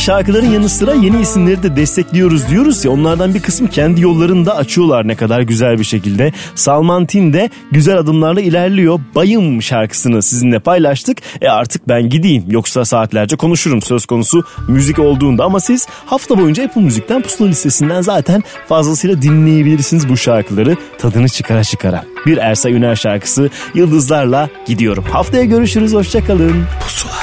[0.03, 4.55] şarkıların yanı sıra yeni isimleri de destekliyoruz diyoruz ya onlardan bir kısmı kendi yollarını da
[4.55, 6.31] açıyorlar ne kadar güzel bir şekilde.
[6.55, 8.99] Salman Tin de güzel adımlarla ilerliyor.
[9.15, 11.17] Bayım şarkısını sizinle paylaştık.
[11.41, 16.63] E artık ben gideyim yoksa saatlerce konuşurum söz konusu müzik olduğunda ama siz hafta boyunca
[16.63, 22.05] Apple Müzik'ten pusula listesinden zaten fazlasıyla dinleyebilirsiniz bu şarkıları tadını çıkara çıkara.
[22.25, 25.05] Bir Ersay Üner şarkısı Yıldızlarla gidiyorum.
[25.11, 26.63] Haftaya görüşürüz hoşçakalın.
[26.83, 27.13] Pusula.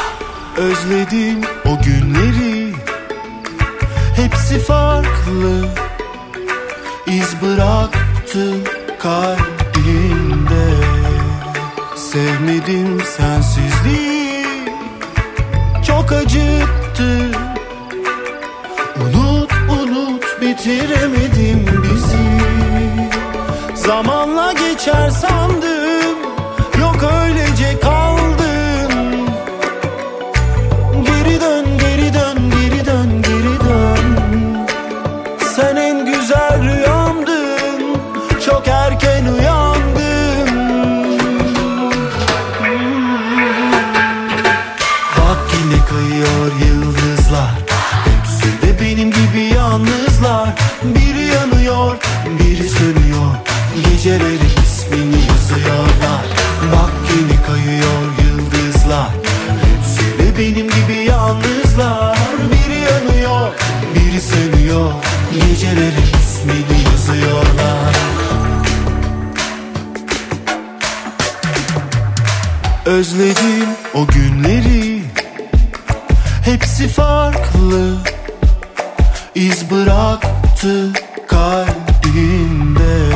[0.57, 2.50] Özledim o günleri
[4.21, 5.67] Hepsi farklı.
[7.07, 8.55] İz bıraktı
[8.99, 10.71] kalbimde
[11.97, 14.47] Sevmedim sensizliği.
[15.87, 17.31] Çok acıttı.
[19.01, 22.41] Unut unut bitiremedim bizi.
[23.75, 26.00] Zamanla geçer sandım
[65.71, 67.95] Geceleri ismini yazıyorlar.
[72.87, 75.03] Özledim o günleri.
[76.45, 77.97] Hepsi farklı.
[79.35, 80.93] İz bıraktı
[81.29, 83.15] kalbimde.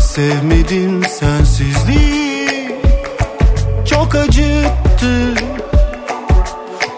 [0.00, 2.80] Sevmedim sensizliği.
[3.90, 5.34] Çok acıttı.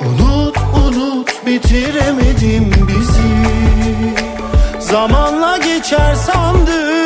[0.00, 0.56] Unut
[0.86, 3.56] unut bitiremedim bizi
[4.90, 7.05] Zamanla geçer sandım